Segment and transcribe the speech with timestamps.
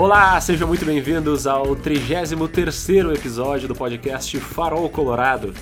[0.00, 5.52] Olá, sejam muito bem-vindos ao 33º episódio do podcast Farol Colorado.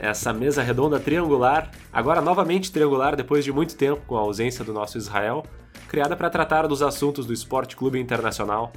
[0.00, 4.72] Essa mesa redonda triangular, agora novamente triangular depois de muito tempo com a ausência do
[4.72, 5.44] nosso Israel,
[5.86, 8.72] criada para tratar dos assuntos do Esporte Clube Internacional.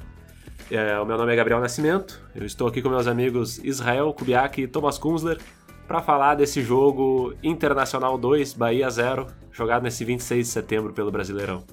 [0.70, 4.62] É, o meu nome é Gabriel Nascimento, eu estou aqui com meus amigos Israel Kubiak
[4.62, 5.40] e Thomas Kunzler
[5.88, 11.64] para falar desse jogo Internacional 2, Bahia 0, jogado nesse 26 de setembro pelo Brasileirão.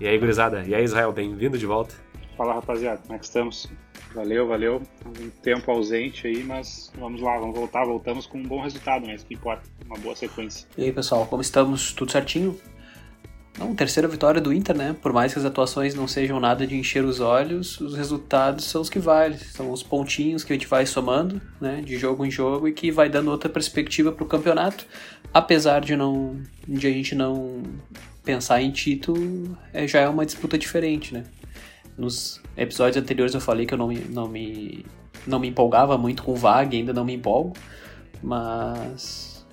[0.00, 0.62] E aí, gurizada?
[0.64, 1.92] E aí, Israel, bem-vindo de volta.
[2.38, 3.68] Fala, rapaziada, como é que estamos?
[4.14, 4.80] Valeu, valeu.
[5.04, 7.84] Um tempo ausente aí, mas vamos lá, vamos voltar.
[7.84, 9.10] Voltamos com um bom resultado?
[9.10, 10.64] Isso que importa, uma boa sequência.
[10.78, 11.92] E aí, pessoal, como estamos?
[11.92, 12.56] Tudo certinho?
[13.58, 14.94] Não, terceira vitória do Inter, né?
[15.02, 18.82] Por mais que as atuações não sejam nada de encher os olhos, os resultados são
[18.82, 19.36] os que valem.
[19.36, 21.82] São os pontinhos que a gente vai somando, né?
[21.84, 24.86] De jogo em jogo e que vai dando outra perspectiva para o campeonato.
[25.34, 27.64] Apesar de não, de a gente não
[28.22, 31.24] pensar em título, é, já é uma disputa diferente, né?
[31.98, 34.86] Nos episódios anteriores eu falei que eu não me, não me,
[35.26, 37.54] não me empolgava muito com o VAG, ainda não me empolgo,
[38.22, 39.44] mas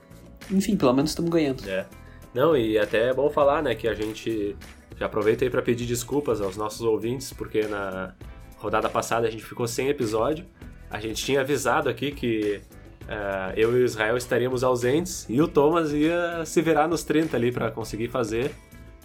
[0.52, 1.68] enfim, pelo menos estamos ganhando.
[1.68, 1.86] É.
[2.34, 4.56] Não, e até é bom falar, né, que a gente
[4.98, 8.14] já aproveita aí para pedir desculpas aos nossos ouvintes, porque na
[8.58, 10.46] rodada passada a gente ficou sem episódio.
[10.90, 12.62] A gente tinha avisado aqui que
[13.04, 17.36] uh, eu e o Israel estaríamos ausentes e o Thomas ia se virar nos 30
[17.36, 18.52] ali para conseguir fazer.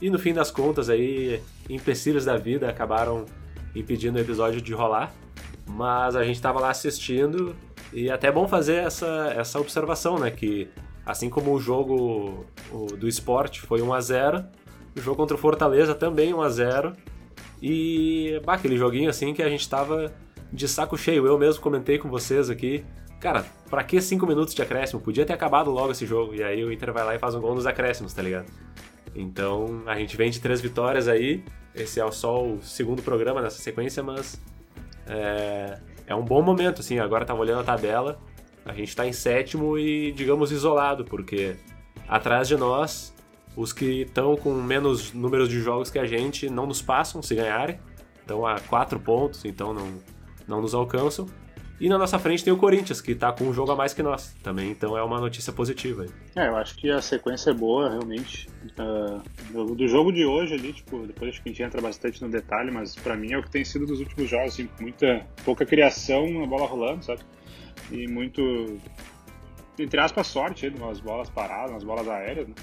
[0.00, 3.26] E no fim das contas aí, empecilhos da vida acabaram
[3.74, 5.12] impedindo o episódio de rolar.
[5.66, 7.54] Mas a gente estava lá assistindo
[7.92, 10.68] e até é bom fazer essa, essa observação, né, que
[11.04, 12.46] Assim como o jogo
[12.98, 14.44] do esporte foi 1 a 0
[14.96, 16.92] o jogo contra o Fortaleza também 1 a 0
[17.62, 20.12] E bah, aquele joguinho assim que a gente tava
[20.52, 21.26] de saco cheio.
[21.26, 22.84] Eu mesmo comentei com vocês aqui.
[23.20, 25.00] Cara, pra que 5 minutos de acréscimo?
[25.00, 26.34] Podia ter acabado logo esse jogo.
[26.34, 28.46] E aí o Inter vai lá e faz um gol nos acréscimos, tá ligado?
[29.14, 31.44] Então a gente vem de três vitórias aí.
[31.74, 34.40] Esse é só o segundo programa nessa sequência, mas
[35.06, 36.98] é, é um bom momento, assim.
[36.98, 38.20] Agora tava olhando a tabela.
[38.64, 41.56] A gente está em sétimo e, digamos, isolado, porque
[42.08, 43.14] atrás de nós,
[43.56, 47.34] os que estão com menos números de jogos que a gente não nos passam se
[47.34, 47.78] ganharem.
[48.20, 49.88] Estão a quatro pontos, então não,
[50.46, 51.26] não nos alcançam.
[51.80, 54.02] E na nossa frente tem o Corinthians, que está com um jogo a mais que
[54.02, 56.06] nós também, então é uma notícia positiva.
[56.36, 58.48] É, eu acho que a sequência é boa, realmente.
[58.78, 62.28] Uh, do, jogo de hoje ali, tipo, depois acho que a gente entra bastante no
[62.28, 65.64] detalhe, mas para mim é o que tem sido dos últimos jogos, assim, muita pouca
[65.64, 67.22] criação, a bola rolando, sabe?
[67.90, 68.78] e muito,
[69.78, 72.54] entre aspas, sorte, umas bolas paradas, umas bolas aéreas, né?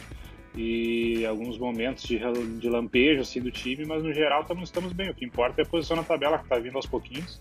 [0.56, 2.20] e alguns momentos de,
[2.60, 5.10] de lampejo assim, do time, mas no geral estamos bem.
[5.10, 7.40] O que importa é a posição na tabela que está vindo aos pouquinhos.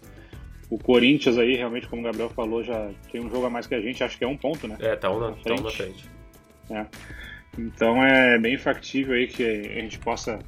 [0.68, 3.74] O Corinthians aí, realmente, como o Gabriel falou, já tem um jogo a mais que
[3.74, 4.76] a gente, acho que é um ponto, né?
[4.80, 5.46] É, tá um na, na frente.
[5.46, 6.10] Tá um na frente.
[6.70, 6.86] É.
[7.58, 10.38] Então é bem factível aí que a gente possa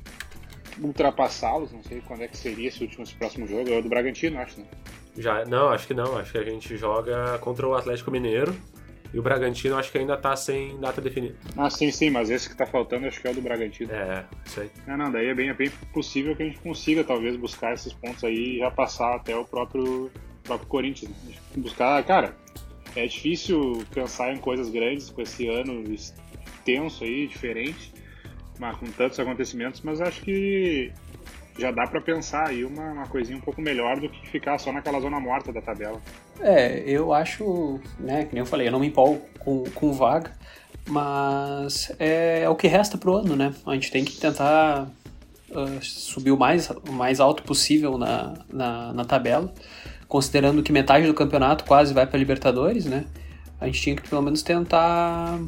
[0.83, 1.73] ultrapassá-los.
[1.73, 3.71] Não sei quando é que seria esse último esse próximo jogo.
[3.71, 4.67] É o do Bragantino, acho, né?
[5.17, 6.17] Já, não, acho que não.
[6.17, 8.55] Acho que a gente joga contra o Atlético Mineiro.
[9.13, 11.35] E o Bragantino acho que ainda tá sem data definida.
[11.57, 13.93] Ah, sim, sim, mas esse que tá faltando acho que é o do Bragantino.
[13.93, 14.71] É, isso aí.
[14.87, 17.93] Não, não, daí é bem, é bem possível que a gente consiga talvez buscar esses
[17.93, 20.11] pontos aí e já passar até o próprio,
[20.45, 21.11] próprio Corinthians.
[21.25, 21.35] Né?
[21.57, 22.37] Buscar, cara,
[22.95, 25.85] é difícil pensar em coisas grandes com esse ano
[26.65, 27.95] tenso aí, diferente,
[28.59, 30.93] mas com tantos acontecimentos, mas acho que
[31.59, 34.73] já dá para pensar aí uma, uma coisinha um pouco melhor do que ficar só
[34.73, 36.01] naquela zona morta da tabela.
[36.41, 40.33] É, eu acho, né, que nem eu falei, eu não me empolgo com, com vaga,
[40.87, 43.53] mas é, é o que resta pro ano, né?
[43.67, 44.89] A gente tem que tentar
[45.51, 49.53] uh, subir o mais, o mais alto possível na, na, na tabela,
[50.07, 53.05] considerando que metade do campeonato quase vai para Libertadores, né?
[53.61, 55.39] A gente tinha que pelo menos tentar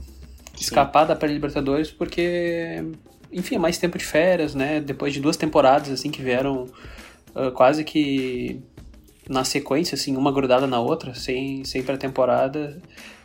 [0.59, 1.09] escapar Sim.
[1.09, 2.85] da pré-Libertadores, porque
[3.33, 4.81] enfim, mais tempo de férias, né?
[4.81, 6.67] Depois de duas temporadas, assim, que vieram
[7.35, 8.61] uh, quase que
[9.29, 12.81] na sequência, assim, uma grudada na outra, sem, sem pré-temporada,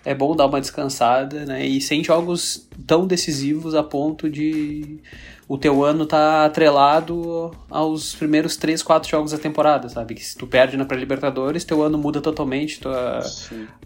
[0.06, 1.66] é bom dar uma descansada, né?
[1.66, 5.00] E sem jogos tão decisivos a ponto de
[5.48, 10.14] o teu ano tá atrelado aos primeiros três, quatro jogos da temporada, sabe?
[10.14, 13.20] Que se tu perde na pré-libertadores, teu ano muda totalmente, tua,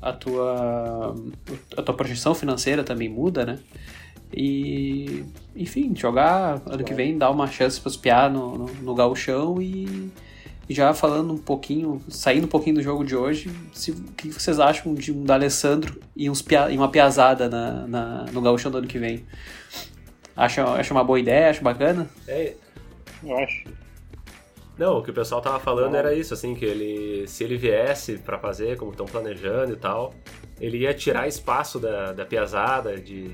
[0.02, 1.16] a tua
[1.78, 3.60] a tua projeção financeira também muda, né?
[4.32, 8.96] E, enfim, jogar ano que vem, dar uma chance para os piar no, no, no
[8.96, 10.12] gauchão e,
[10.70, 14.60] já falando um pouquinho, saindo um pouquinho do jogo de hoje, se, o que vocês
[14.60, 18.78] acham de um D'Alessandro e, uns pia, e uma piazada na, na, no gauchão do
[18.78, 19.26] ano que vem?
[20.36, 21.50] Acha, acha uma boa ideia?
[21.50, 22.08] Acha bacana?
[22.28, 22.54] É,
[23.24, 23.64] eu acho.
[24.78, 28.18] Não, o que o pessoal tava falando era isso, assim, que ele, se ele viesse
[28.18, 30.14] para fazer, como estão planejando e tal,
[30.62, 33.32] ele ia tirar espaço da, da piazada, de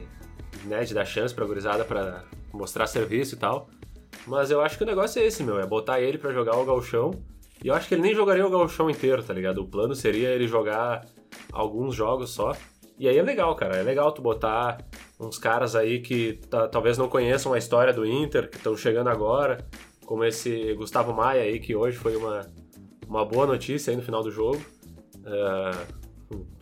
[0.66, 2.24] né, de dar chance pra gurizada pra
[2.54, 3.70] mostrar serviço e tal.
[4.26, 6.66] Mas eu acho que o negócio é esse, meu, é botar ele para jogar o
[6.66, 7.12] galchão
[7.64, 9.62] E eu acho que ele nem jogaria o gauchão inteiro, tá ligado?
[9.62, 11.06] O plano seria ele jogar
[11.52, 12.54] alguns jogos só.
[12.98, 13.76] E aí é legal, cara.
[13.76, 14.78] É legal tu botar
[15.20, 16.40] uns caras aí que
[16.72, 19.66] talvez não conheçam a história do Inter, que estão chegando agora,
[20.06, 22.50] como esse Gustavo Maia aí, que hoje foi uma,
[23.08, 24.62] uma boa notícia aí no final do jogo.
[25.18, 26.06] Uh,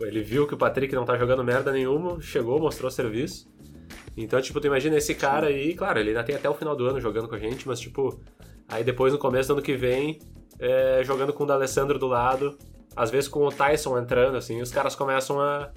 [0.02, 3.53] ele viu que o Patrick não tá jogando merda nenhuma, chegou, mostrou serviço.
[4.16, 6.86] Então, tipo, tu imagina esse cara aí, claro, ele ainda tem até o final do
[6.86, 8.19] ano jogando com a gente, mas, tipo,
[8.68, 10.19] aí depois no começo do ano que vem,
[10.60, 12.57] é, jogando com o D'Alessandro do lado,
[12.95, 15.72] às vezes com o Tyson entrando, assim, os caras começam a,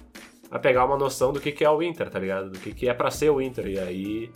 [0.51, 2.51] a pegar uma noção do que, que é o Inter, tá ligado?
[2.51, 3.67] Do que, que é para ser o Inter.
[3.67, 4.31] E aí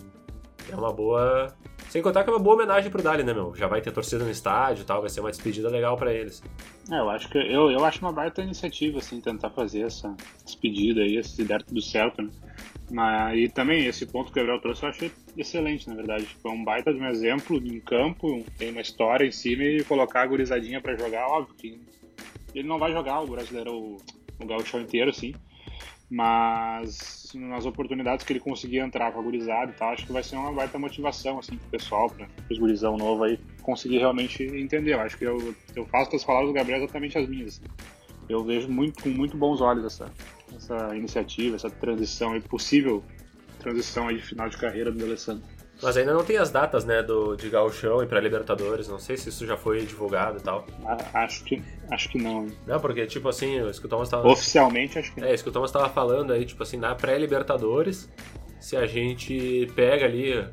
[0.72, 1.48] é uma boa.
[1.90, 3.54] Sem contar que é uma boa homenagem pro Dali, né, meu?
[3.56, 6.42] Já vai ter torcida no estádio e tal, vai ser uma despedida legal para eles.
[6.90, 11.02] É, eu acho que eu, eu acho uma baita iniciativa, assim, tentar fazer essa despedida
[11.02, 12.30] aí, se der tudo certo, né?
[12.92, 16.26] Mas, e também, esse ponto que o Gabriel trouxe eu achei excelente, na verdade.
[16.42, 20.24] Foi um baita de um exemplo em campo, tem uma história em cima e colocar
[20.24, 21.80] a gurizadinha para jogar, óbvio que
[22.54, 25.34] ele não vai jogar o brasileiro, o, gauchão inteiro, assim,
[26.10, 30.22] mas nas oportunidades que ele conseguir entrar com a gurizada e tal, acho que vai
[30.22, 34.96] ser uma baita motivação assim pro pessoal, para os gurizão novo aí conseguir realmente entender.
[34.96, 37.48] Eu acho que eu, eu faço as palavras do Gabriel exatamente as minhas.
[37.48, 37.72] Assim.
[38.28, 40.12] Eu vejo muito com muito bons olhos essa,
[40.56, 43.04] essa iniciativa, essa transição, possível
[43.60, 45.44] transição aí de final de carreira do Alessandro.
[45.82, 48.88] Mas ainda não tem as datas, né, do, de Gauchão e pré-Libertadores.
[48.88, 50.66] Não sei se isso já foi divulgado e tal.
[51.14, 52.48] Acho que, acho que não.
[52.68, 54.28] Não, porque, tipo assim, o Thomas tava...
[54.28, 55.28] Oficialmente, acho que não.
[55.28, 58.08] É, isso que o Thomas tava falando aí, tipo assim, na pré-Libertadores,
[58.60, 60.48] se a gente pega ali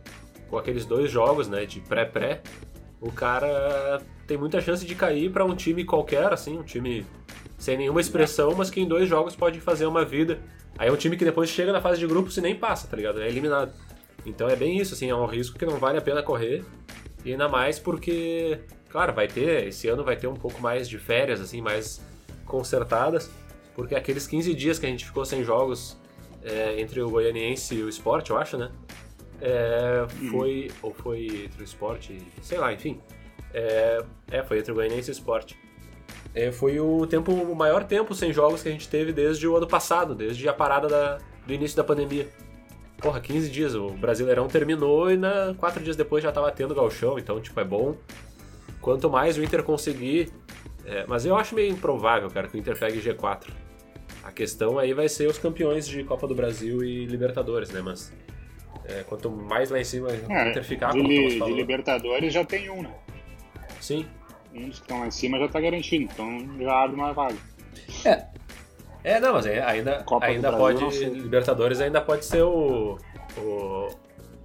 [0.48, 2.40] com aqueles dois jogos, né, de pré-pré,
[2.98, 7.04] o cara tem muita chance de cair para um time qualquer, assim, um time
[7.58, 10.38] sem nenhuma expressão, mas que em dois jogos pode fazer uma vida.
[10.78, 12.96] Aí é um time que depois chega na fase de grupos e nem passa, tá
[12.96, 13.20] ligado?
[13.20, 13.72] É eliminado.
[14.24, 16.64] Então é bem isso, assim, é um risco que não vale a pena correr.
[17.24, 20.98] E ainda mais porque, claro, vai ter, esse ano vai ter um pouco mais de
[20.98, 22.00] férias, assim, mais
[22.44, 23.30] consertadas,
[23.74, 25.96] porque aqueles 15 dias que a gente ficou sem jogos
[26.42, 28.70] é, entre o Goianiense e o Sport, eu acho, né?
[29.40, 32.10] É, foi, ou foi entre o Sport,
[32.40, 33.00] sei lá, enfim.
[33.52, 35.54] É, é foi entre o Goianiense e o Sport.
[36.34, 39.56] É, foi o tempo, o maior tempo sem jogos que a gente teve desde o
[39.56, 42.28] ano passado, desde a parada da, do início da pandemia
[43.00, 43.74] porra, 15 dias.
[43.74, 47.64] O Brasileirão terminou e na, quatro dias depois já tava tendo galchão, então, tipo, é
[47.64, 47.96] bom.
[48.80, 50.30] Quanto mais o Inter conseguir.
[50.84, 53.48] É, mas eu acho meio improvável, cara, que o Inter pegue G4.
[54.22, 57.80] A questão aí vai ser os campeões de Copa do Brasil e Libertadores, né?
[57.82, 58.12] Mas
[58.84, 62.70] é, quanto mais lá em cima o Inter ficar, de, li, de Libertadores já tem
[62.70, 62.90] um, né?
[63.80, 64.06] Sim.
[64.54, 67.36] Um dos que estão lá em cima já tá garantido, então já abre uma vaga.
[68.04, 68.24] É,
[69.04, 70.84] é, não, mas ainda, Copa ainda pode.
[71.04, 72.98] Libertadores ainda pode ser o.
[73.36, 73.88] o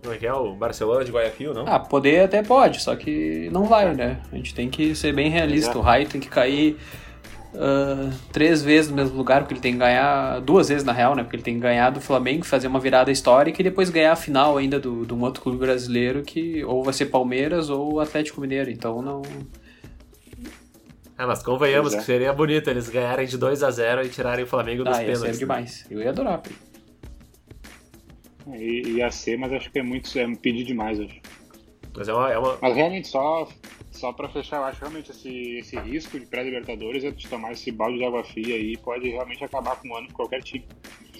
[0.01, 0.33] como é que é?
[0.33, 1.65] O Barcelona de Guayaquil, não?
[1.65, 4.21] Ah, poder até pode, só que não vai, né?
[4.31, 5.77] A gente tem que ser bem realista.
[5.77, 6.77] O Rai tem que cair
[7.53, 11.15] uh, três vezes no mesmo lugar, porque ele tem que ganhar duas vezes na real,
[11.15, 11.23] né?
[11.23, 14.15] Porque ele tem que ganhar do Flamengo, fazer uma virada histórica e depois ganhar a
[14.17, 18.41] final ainda do, do um outro clube brasileiro que ou vai ser Palmeiras ou Atlético
[18.41, 18.69] Mineiro.
[18.69, 19.21] Então não.
[21.17, 21.97] Ah, mas convenhamos é.
[21.97, 24.99] que seria bonito eles ganharem de 2 a 0 e tirarem o Flamengo dos ah,
[24.99, 25.23] pênaltis.
[25.23, 25.87] Ia ser demais.
[25.89, 26.41] Eu ia adorar.
[28.51, 31.21] É, ia ser, mas acho que é muito é pedir demais hoje.
[31.95, 32.57] Mas é uma, é uma...
[32.59, 33.47] Mas realmente, só,
[33.91, 37.71] só pra fechar, eu acho realmente esse, esse risco de pré-libertadores é de tomar esse
[37.71, 40.65] balde de água fria aí pode realmente acabar com o ano de qualquer time.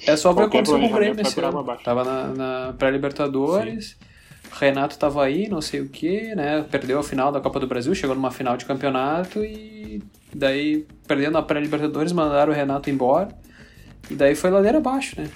[0.07, 1.63] É só ver o que aconteceu com o Grêmio esse ano.
[1.83, 3.97] Tava na, na pré-libertadores...
[3.99, 4.12] Sim
[4.59, 6.65] Renato tava aí, não sei o que, né?
[6.69, 10.01] Perdeu a final da Copa do Brasil, chegou numa final de campeonato e
[10.33, 13.29] daí, perdendo a pré-Libertadores, mandaram o Renato embora.
[14.09, 15.29] E daí foi ladeira abaixo, né?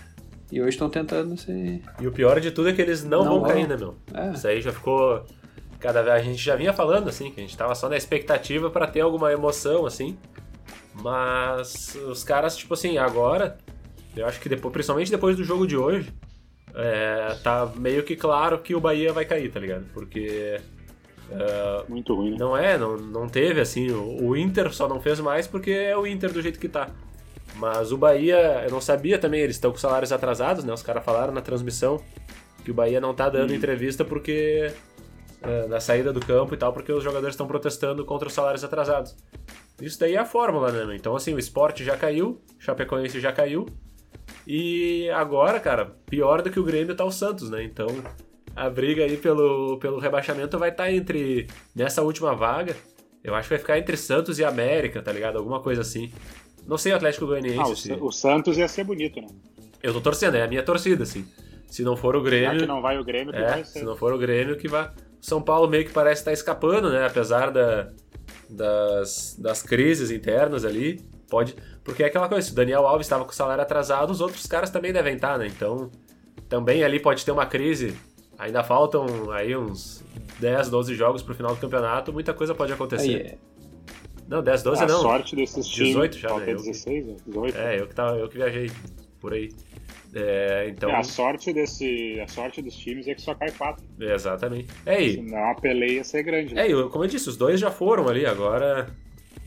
[0.52, 1.82] E hoje estão tentando se.
[2.00, 3.96] E o pior de tudo é que eles não, não vão cair, né, meu?
[4.14, 4.32] É.
[4.32, 5.26] Isso aí já ficou.
[5.80, 8.70] Cada vez a gente já vinha falando, assim, que a gente tava só na expectativa
[8.70, 10.18] para ter alguma emoção, assim.
[10.94, 13.58] Mas os caras, tipo assim, agora,
[14.16, 16.12] eu acho que depois, principalmente depois do jogo de hoje,
[16.80, 19.86] é, tá meio que claro que o Bahia vai cair, tá ligado?
[19.94, 20.62] Porque.
[21.32, 22.38] Uh, Muito ruim, né?
[22.40, 23.90] Não é, não, não teve assim.
[23.90, 26.92] O, o, Inter só não fez mais porque é o Inter do jeito que tá.
[27.56, 30.72] Mas o Bahia, eu não sabia também, eles estão com salários atrasados, né?
[30.72, 32.00] Os caras falaram na transmissão
[32.64, 33.56] que o Bahia não tá dando hum.
[33.56, 34.72] entrevista porque.
[35.42, 38.64] Uh, na saída do campo e tal, porque os jogadores estão protestando contra os salários
[38.64, 39.16] atrasados.
[39.80, 40.96] Isso daí é a fórmula, né?
[40.96, 43.68] Então, assim, o esporte já caiu, Chapecoense já caiu,
[44.48, 47.64] e agora, cara, pior do que o Grêmio tá o Santos, né?
[47.64, 47.88] Então
[48.56, 51.48] a briga aí pelo, pelo rebaixamento vai estar tá entre.
[51.76, 52.76] Nessa última vaga,
[53.24, 55.38] eu acho que vai ficar entre Santos e América, tá ligado?
[55.38, 56.12] Alguma coisa assim.
[56.66, 57.60] Não sei o Atlético Goianiense.
[57.60, 57.94] Ah, o, se...
[57.94, 59.28] o Santos ia ser bonito, né?
[59.84, 61.28] Eu tô torcendo, é a minha torcida, assim.
[61.68, 62.54] Se não for o Grêmio.
[62.54, 63.80] Já que não vai o Grêmio, que é, vai ser.
[63.80, 64.88] Se não for o Grêmio, que vai.
[64.88, 67.06] O São Paulo meio que parece estar tá escapando, né?
[67.06, 67.90] Apesar da,
[68.50, 71.02] das, das crises internas ali.
[71.30, 71.56] Pode.
[71.88, 74.46] Porque é aquela coisa, se o Daniel Alves estava com o salário atrasado, os outros
[74.46, 75.48] caras também devem estar, né?
[75.48, 75.90] Então,
[76.50, 77.96] também ali pode ter uma crise.
[78.38, 80.04] Ainda faltam aí uns
[80.38, 83.16] 10, 12 jogos pro final do campeonato, muita coisa pode acontecer.
[83.16, 83.38] Aí, é.
[84.28, 84.98] Não, 10, 12 a não.
[84.98, 85.94] A sorte desses times.
[85.94, 86.46] 18 já, né?
[86.56, 87.58] 16, 18.
[87.58, 88.70] É, eu que, tava, eu que viajei
[89.22, 89.50] por aí.
[90.14, 90.90] É, então...
[90.90, 93.82] É, a, sorte desse, a sorte dos times é que só cai 4.
[94.02, 94.68] É, exatamente.
[94.86, 95.14] É, e...
[95.14, 96.54] Senão a peleia ia ser grande.
[96.54, 96.68] Né?
[96.68, 98.94] É, e, como eu disse, os dois já foram ali, agora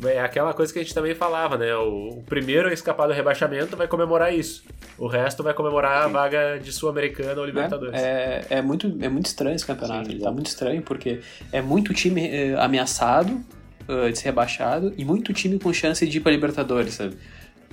[0.04, 1.74] é aquela coisa que a gente também falava, né?
[1.76, 4.64] O, o, primeiro a escapar do rebaixamento vai comemorar isso.
[4.98, 6.04] O resto vai comemorar Sim.
[6.04, 8.00] a vaga de Sul-Americana ou Libertadores.
[8.00, 10.06] É, é, é, muito, é muito estranho esse campeonato.
[10.06, 11.20] Sim, Ele tá muito estranho porque
[11.52, 13.40] é muito time é, ameaçado
[13.88, 17.16] uh, de ser rebaixado e muito time com chance de ir pra Libertadores, sabe?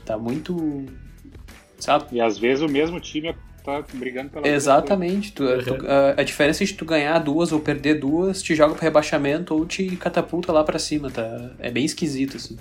[0.05, 0.85] Tá muito.
[1.79, 2.05] Sabe?
[2.11, 3.35] E às vezes o mesmo time
[3.67, 5.33] tá brigando pela Exatamente.
[5.33, 8.81] Tu, tu, a, a, diferença de tu ganhar duas ou perder duas te joga pro
[8.81, 11.51] rebaixamento ou te catapulta lá para cima, tá?
[11.59, 12.57] É bem esquisito, assim.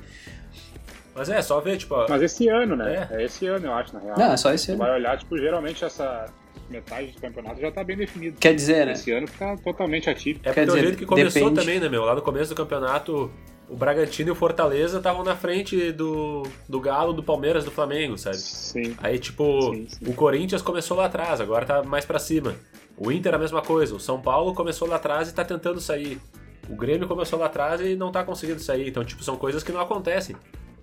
[1.15, 1.95] Mas é, só ver, tipo.
[2.09, 3.09] Mas esse ano, né?
[3.11, 3.23] É.
[3.23, 4.19] é esse ano, eu acho, na real.
[4.19, 4.79] Não, é só esse tu ano.
[4.79, 6.27] vai olhar, tipo, geralmente essa
[6.69, 8.37] metade do campeonato já tá bem definido.
[8.39, 8.93] Quer dizer, né?
[8.93, 10.47] Esse ano tá totalmente atípico.
[10.47, 11.61] É porque Quer dizer, o jeito que começou depende...
[11.61, 12.05] também, né, meu?
[12.05, 13.31] Lá no começo do campeonato,
[13.69, 18.17] o Bragantino e o Fortaleza estavam na frente do, do Galo, do Palmeiras, do Flamengo,
[18.17, 18.37] sabe?
[18.37, 18.97] Sim.
[18.99, 20.11] Aí, tipo, sim, sim.
[20.11, 22.55] o Corinthians começou lá atrás, agora tá mais para cima.
[22.97, 23.95] O Inter a mesma coisa.
[23.95, 26.21] O São Paulo começou lá atrás e tá tentando sair.
[26.69, 28.89] O Grêmio começou lá atrás e não tá conseguindo sair.
[28.89, 30.35] Então, tipo, são coisas que não acontecem.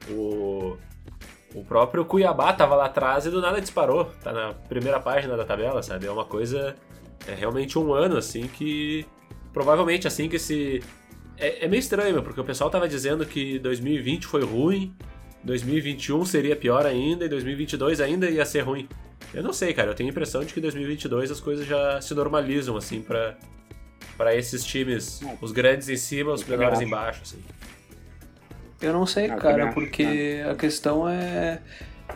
[0.09, 0.77] O,
[1.55, 4.05] o próprio Cuiabá tava lá atrás e do nada disparou.
[4.23, 6.05] Tá na primeira página da tabela, sabe?
[6.05, 6.75] É uma coisa.
[7.27, 9.05] É realmente um ano, assim, que.
[9.51, 10.81] Provavelmente assim que esse
[11.37, 14.95] é, é meio estranho, porque o pessoal tava dizendo que 2020 foi ruim,
[15.43, 18.87] 2021 seria pior ainda e 2022 ainda ia ser ruim.
[19.33, 19.91] Eu não sei, cara.
[19.91, 23.37] Eu tenho a impressão de que 2022 as coisas já se normalizam, assim, para
[24.17, 27.39] para esses times, os grandes em cima, os menores embaixo, assim.
[28.79, 31.61] Eu não sei, cara, porque a questão é.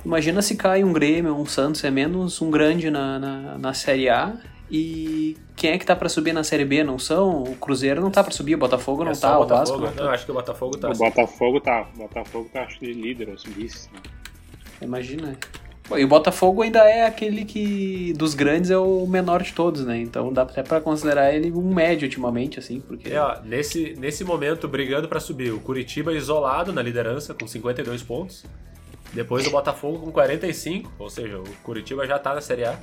[0.06, 4.10] Imagina se cai um Grêmio, um Santos, é menos um grande na, na, na Série
[4.10, 4.38] A
[4.70, 6.84] e quem é que tá para subir na Série B?
[6.84, 7.44] Não são?
[7.44, 9.92] O Cruzeiro não tá para subir, o Botafogo não é tá, o, o Vasco não,
[9.92, 10.90] não acho que o Botafogo tá.
[10.90, 13.90] O Botafogo tá, o Botafogo tá acho que líder, ou vice.
[14.82, 15.38] Imagina.
[15.96, 19.98] e o Botafogo ainda é aquele que dos grandes é o menor de todos, né?
[20.00, 23.10] Então dá até para considerar ele um médio ultimamente, assim, porque.
[23.10, 28.04] É, ó, nesse, nesse momento, brigando para subir, o Curitiba isolado na liderança com 52
[28.04, 28.44] pontos.
[29.14, 32.78] Depois o Botafogo com 45, ou seja, o Curitiba já tá na Série A.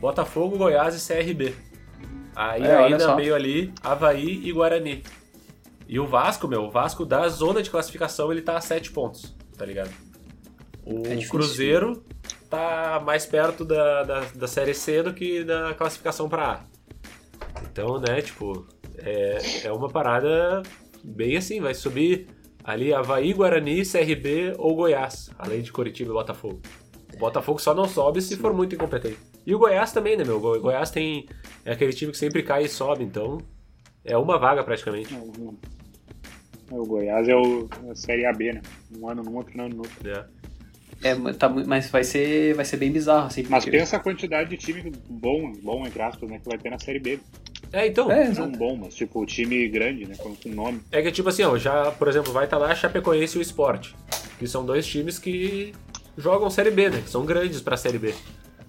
[0.00, 1.54] Botafogo, Goiás e CRB.
[2.34, 5.02] Aí é, ainda meio ali, Havaí e Guarani.
[5.88, 9.34] E o Vasco, meu, o Vasco da zona de classificação ele tá a 7 pontos,
[9.56, 9.90] tá ligado?
[10.84, 12.04] O é Cruzeiro
[12.50, 16.60] tá mais perto da, da, da Série C do que da classificação para A.
[17.62, 18.66] Então, né, tipo,
[18.98, 20.62] é, é uma parada
[21.02, 22.28] bem assim, vai subir
[22.62, 26.60] ali Havaí, Guarani, CRB ou Goiás, além de Curitiba e Botafogo.
[27.14, 29.18] O Botafogo só não sobe se for muito incompetente.
[29.46, 30.38] E o Goiás também, né, meu?
[30.38, 31.28] O Goiás tem.
[31.64, 33.38] É aquele time que sempre cai e sobe, então.
[34.04, 35.14] É uma vaga praticamente.
[35.14, 38.62] É, o Goiás é o a Série AB, né?
[38.98, 40.08] Um ano num, outro ano no outro.
[40.08, 40.24] É.
[41.02, 43.44] É, tá, mas vai ser, vai ser bem bizarro, assim.
[43.48, 46.78] Mas pensa a quantidade de time bom, bom, entre aspas, né, que vai ter na
[46.78, 47.20] Série B.
[47.72, 48.10] É, então.
[48.10, 50.80] É, não bom, mas tipo, time grande, né, com, com nome.
[50.90, 53.40] É que tipo assim, ó, já, por exemplo, vai estar tá lá a Chapecoense e
[53.40, 53.92] o Sport,
[54.38, 55.72] que são dois times que
[56.16, 58.14] jogam Série B, né, que são grandes pra Série B.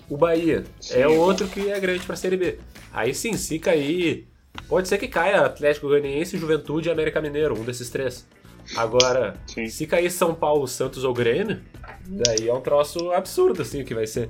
[0.10, 1.00] O Bahia sim.
[1.00, 2.60] é outro que é grande pra Série B.
[2.94, 4.28] Aí sim, se cair.
[4.68, 8.28] Pode ser que caia Atlético Goianiense, Juventude e América Mineiro, um desses três.
[8.76, 9.68] Agora, sim.
[9.68, 11.62] se cair São Paulo, Santos ou Grêmio,
[12.06, 14.30] daí é um troço absurdo, assim, o que vai ser.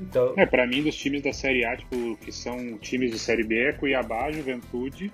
[0.00, 0.34] Então...
[0.36, 3.68] É, pra mim, dos times da Série A, tipo, que são times de Série B,
[3.68, 5.12] é Cuiabá, Juventude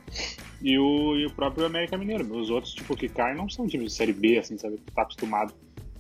[0.63, 2.25] e o, e o próprio América Mineiro.
[2.37, 4.81] Os outros, tipo, que caem não são times de Série B, assim, sabe?
[4.95, 5.53] Tá acostumado.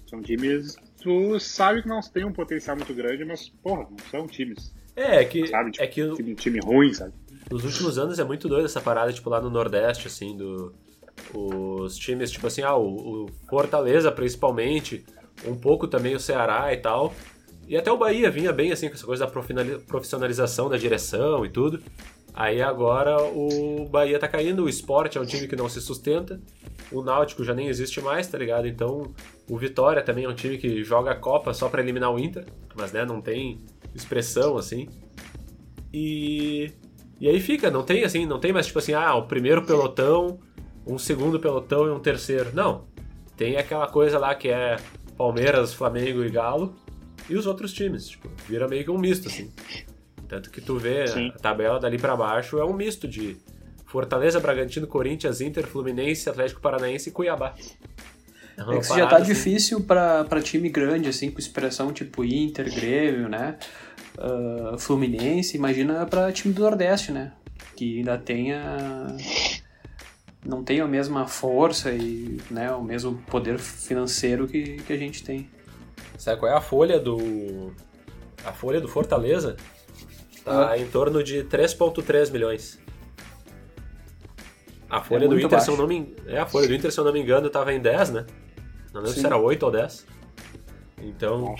[0.06, 4.26] São times tu sabe que não tem um potencial muito grande, mas, porra, não são
[4.26, 4.74] times.
[4.94, 5.46] É, é que.
[5.48, 5.70] Sabe?
[5.72, 7.12] Tipo, é que time, time ruim, sabe?
[7.50, 10.74] Nos últimos anos é muito doido essa parada, tipo, lá no Nordeste, assim, do.
[11.34, 15.04] Os times, tipo assim, ah, o, o Fortaleza principalmente,
[15.46, 17.14] um pouco também o Ceará e tal.
[17.68, 21.48] E até o Bahia vinha bem, assim, com essa coisa da profissionalização da direção e
[21.48, 21.80] tudo.
[22.40, 26.40] Aí agora o Bahia tá caindo, o esporte é um time que não se sustenta,
[26.90, 28.66] o Náutico já nem existe mais, tá ligado?
[28.66, 29.12] Então
[29.46, 32.46] o Vitória também é um time que joga a Copa só para eliminar o Inter,
[32.74, 33.60] mas né, não tem
[33.94, 34.88] expressão assim.
[35.92, 36.72] E
[37.20, 40.40] e aí fica, não tem assim, não tem mais tipo assim, ah, o primeiro pelotão,
[40.86, 42.52] um segundo pelotão e um terceiro.
[42.54, 42.86] Não.
[43.36, 44.78] Tem aquela coisa lá que é
[45.14, 46.74] Palmeiras, Flamengo e Galo
[47.28, 49.52] e os outros times, tipo, vira meio que um misto assim.
[50.30, 51.32] Tanto que tu vê Sim.
[51.34, 53.36] a tabela dali para baixo é um misto de
[53.84, 57.52] Fortaleza, Bragantino, Corinthians, Inter, Fluminense, Atlético Paranaense e Cuiabá.
[58.56, 59.24] É, é que já tá assim.
[59.24, 63.58] difícil para time grande, assim, com expressão tipo Inter, Grêmio, né?
[64.16, 67.32] Uh, Fluminense, imagina para time do Nordeste, né?
[67.74, 69.08] Que ainda tenha.
[70.46, 75.24] Não tem a mesma força e né, o mesmo poder financeiro que, que a gente
[75.24, 75.50] tem.
[76.16, 77.72] Sabe qual é a folha do.
[78.44, 79.56] A folha do Fortaleza?
[80.44, 80.78] Tá ah.
[80.78, 82.78] em torno de 3,3 milhões.
[84.88, 85.66] A folha é do Inter, baixo.
[85.66, 87.72] se eu não me, é, a folha do Inter, se eu não me engano, tava
[87.72, 88.26] em 10, né?
[88.92, 89.20] Não lembro Sim.
[89.20, 90.06] se era 8 ou 10.
[91.02, 91.54] Então.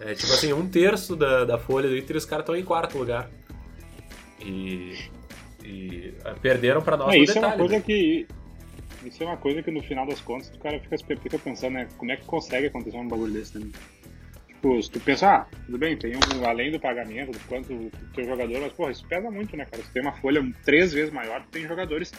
[0.00, 2.64] É tipo assim, um terço da, da folha do Inter e os caras estão em
[2.64, 3.30] quarto lugar.
[4.40, 4.96] E.
[5.64, 7.44] E é, perderam para nós isso detalhe.
[7.44, 7.82] É uma coisa né?
[7.84, 8.26] que,
[9.04, 11.88] isso é uma coisa que no final das contas o cara fica, fica pensando, né?
[11.96, 13.70] Como é que consegue acontecer um bagulho desse, né?
[14.62, 17.90] Tipo, se tu pensar, ah, tudo bem, tem um, além do pagamento, do quanto o
[18.14, 19.82] teu jogador, mas porra, isso pesa muito, né, cara?
[19.82, 22.12] Você tem uma folha três vezes maior, tem jogadores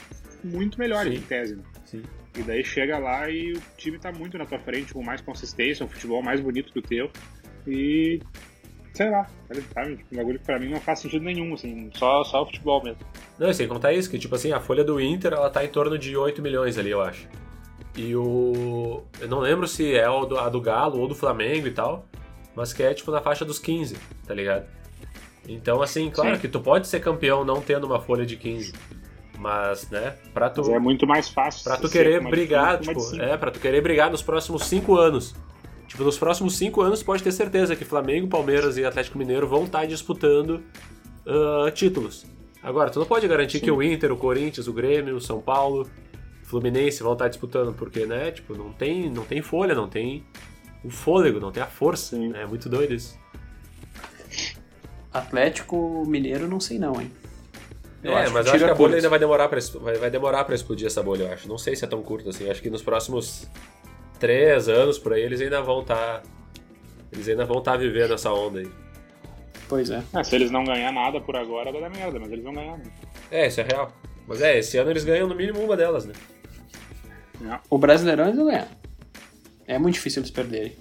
[0.43, 1.19] muito melhores Sim.
[1.19, 1.63] em tese, né?
[1.85, 2.03] Sim.
[2.37, 5.85] E daí chega lá e o time tá muito na tua frente, com mais consistência,
[5.85, 7.09] um futebol mais bonito que o teu.
[7.65, 8.19] E.
[8.93, 9.25] sei lá,
[9.73, 9.95] sabe?
[9.95, 12.83] Tipo, um bagulho que pra mim não faz sentido nenhum, assim, só, só o futebol
[12.83, 12.99] mesmo.
[13.39, 15.69] Não, e sem contar isso, que tipo assim, a folha do Inter ela tá em
[15.69, 17.25] torno de 8 milhões ali, eu acho.
[17.95, 19.01] E o.
[19.21, 22.05] Eu não lembro se é a do Galo ou do Flamengo e tal,
[22.55, 24.65] mas que é tipo na faixa dos 15, tá ligado?
[25.47, 26.41] Então, assim, claro Sim.
[26.41, 28.73] que tu pode ser campeão não tendo uma folha de 15.
[29.37, 30.61] Mas, né, pra tu.
[30.61, 31.63] Mas é muito mais fácil.
[31.63, 35.35] Pra tu querer brigar, tipo, é, pra tu querer brigar nos próximos cinco anos.
[35.87, 39.65] Tipo, nos próximos cinco anos pode ter certeza que Flamengo, Palmeiras e Atlético Mineiro vão
[39.65, 40.63] estar tá disputando
[41.25, 42.25] uh, títulos.
[42.61, 43.65] Agora, tu não pode garantir Sim.
[43.65, 45.89] que o Inter, o Corinthians, o Grêmio, o São Paulo,
[46.41, 49.89] o Fluminense vão estar tá disputando, porque, né, tipo, não tem, não tem folha, não
[49.89, 50.23] tem
[50.83, 52.17] o fôlego, não tem a força.
[52.17, 52.41] Né?
[52.41, 53.17] É muito doido isso.
[55.11, 57.11] Atlético Mineiro, não sei não, hein.
[58.03, 60.43] Eu é, mas eu acho que a bolha ainda vai demorar para vai, vai demorar
[60.43, 61.47] para explodir essa bolha, eu acho.
[61.47, 62.49] Não sei se é tão curto assim.
[62.49, 63.47] Acho que nos próximos
[64.19, 66.23] três anos por aí eles ainda vão estar tá,
[67.13, 68.69] eles ainda vão estar tá vivendo essa onda aí.
[69.69, 70.03] Pois é.
[70.13, 70.23] é.
[70.23, 72.77] Se eles não ganhar nada por agora, vai dar merda, mas eles vão ganhar.
[72.77, 72.83] Né?
[73.31, 73.93] É, isso é real.
[74.27, 76.13] Mas é, esse ano eles ganham no mínimo uma delas, né?
[77.39, 77.59] Não.
[77.69, 78.67] O Brasileirão eles vão ganhar.
[79.67, 80.75] É muito difícil eles perderem.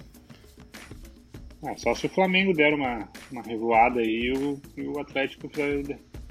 [1.65, 5.49] É, só se o Flamengo der uma, uma revoada aí e o, o Atlético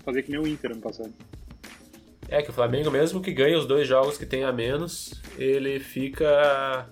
[0.05, 1.13] fazer que nem o Inter ano passado.
[2.29, 5.81] É que o Flamengo, mesmo que ganhe os dois jogos que tem a menos, ele
[5.81, 6.89] fica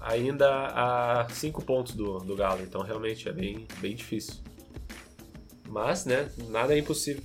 [0.00, 2.62] ainda a cinco pontos do, do Galo.
[2.62, 4.34] Então realmente é bem, bem difícil.
[5.68, 7.22] Mas, né, nada é impossível.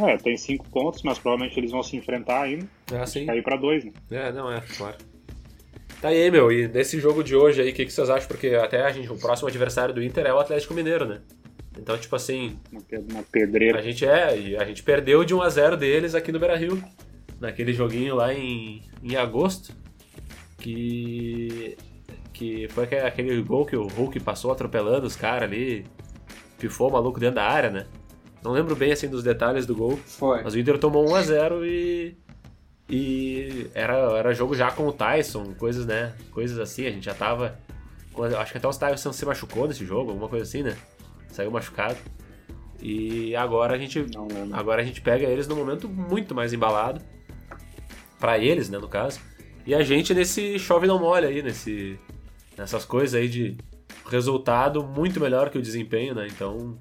[0.00, 2.68] É, tem cinco pontos, mas provavelmente eles vão se enfrentar ainda.
[2.92, 3.26] É assim.
[3.26, 3.92] Cair pra dois, né?
[4.10, 4.96] É, não, é, claro.
[6.00, 8.28] Tá aí, meu, e nesse jogo de hoje aí, o que, que vocês acham?
[8.28, 11.20] Porque até a gente, o próximo adversário do Inter é o Atlético Mineiro, né?
[11.76, 12.58] Então, tipo assim.
[13.10, 13.78] Uma pedreira.
[13.78, 16.82] A gente é, a gente perdeu de 1 a 0 deles aqui no Beira Rio.
[17.40, 19.72] Naquele joguinho lá em, em agosto.
[20.58, 21.76] Que.
[22.32, 25.84] Que foi aquele gol que o Hulk passou atropelando os caras ali.
[26.58, 27.86] Pifou o maluco dentro da área, né?
[28.42, 29.96] Não lembro bem assim dos detalhes do gol.
[29.96, 30.42] Foi.
[30.42, 32.16] Mas o Inter tomou 1 a 0 e.
[32.88, 36.14] E era, era jogo já com o Tyson, coisas, né?
[36.30, 37.58] Coisas assim, a gente já tava.
[38.38, 40.76] Acho que até o Tyson se machucou nesse jogo, alguma coisa assim, né?
[41.38, 41.98] saiu machucado.
[42.80, 44.58] E agora a gente não, não, não.
[44.58, 47.00] agora a gente pega eles num momento muito mais embalado
[48.18, 49.20] para eles, né, no caso.
[49.66, 51.98] E a gente nesse chove não molha aí, nesse
[52.56, 53.56] nessas coisas aí de
[54.06, 56.26] resultado muito melhor que o desempenho, né?
[56.28, 56.78] Então,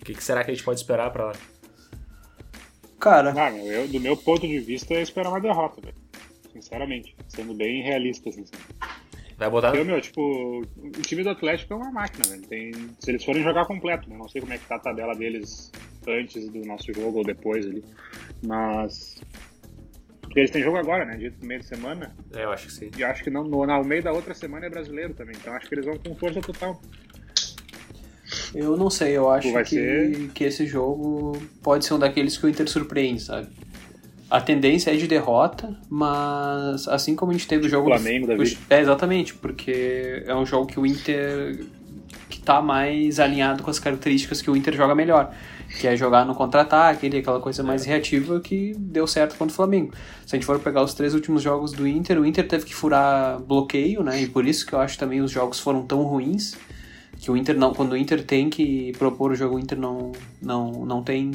[0.00, 1.32] o que, que, será que a gente pode esperar para lá?
[3.02, 5.96] Cara, ah, eu, do meu ponto de vista, é esperar uma derrota, velho.
[6.52, 8.44] Sinceramente, sendo bem realista, assim.
[9.36, 9.74] Vai botar.
[9.74, 12.46] Eu, meu, tipo, o time do Atlético é uma máquina, velho.
[12.46, 12.72] Tem...
[13.00, 14.16] Se eles forem jogar completo, né?
[14.16, 15.72] Não sei como é que tá a tabela deles
[16.06, 17.84] antes do nosso jogo ou depois ali.
[18.40, 19.20] Mas.
[20.20, 21.16] Porque eles têm jogo agora, né?
[21.16, 22.14] Dia no meio de semana.
[22.32, 22.90] É, eu acho que sim.
[22.96, 25.34] E acho que não, no, no meio da outra semana é brasileiro também.
[25.36, 26.80] Então acho que eles vão com força total.
[28.54, 30.30] Eu não sei, eu acho que, ser...
[30.34, 33.48] que esse jogo pode ser um daqueles que o Inter surpreende, sabe?
[34.32, 37.88] a tendência é de derrota, mas assim como a gente teve o jogo.
[37.88, 38.34] Flamengo do...
[38.34, 38.58] da vida.
[38.70, 41.66] É, exatamente, porque é um jogo que o Inter
[42.30, 45.34] que tá mais alinhado com as características que o Inter joga melhor,
[45.78, 49.92] que é jogar no contra-ataque, aquela coisa mais reativa que deu certo contra o Flamengo.
[50.24, 52.74] Se a gente for pegar os três últimos jogos do Inter, o Inter teve que
[52.74, 54.22] furar bloqueio, né?
[54.22, 56.56] E por isso que eu acho também os jogos foram tão ruins
[57.22, 60.10] que o Inter não, quando o Inter tem que propor o jogo, o Inter não,
[60.42, 61.30] não, não tem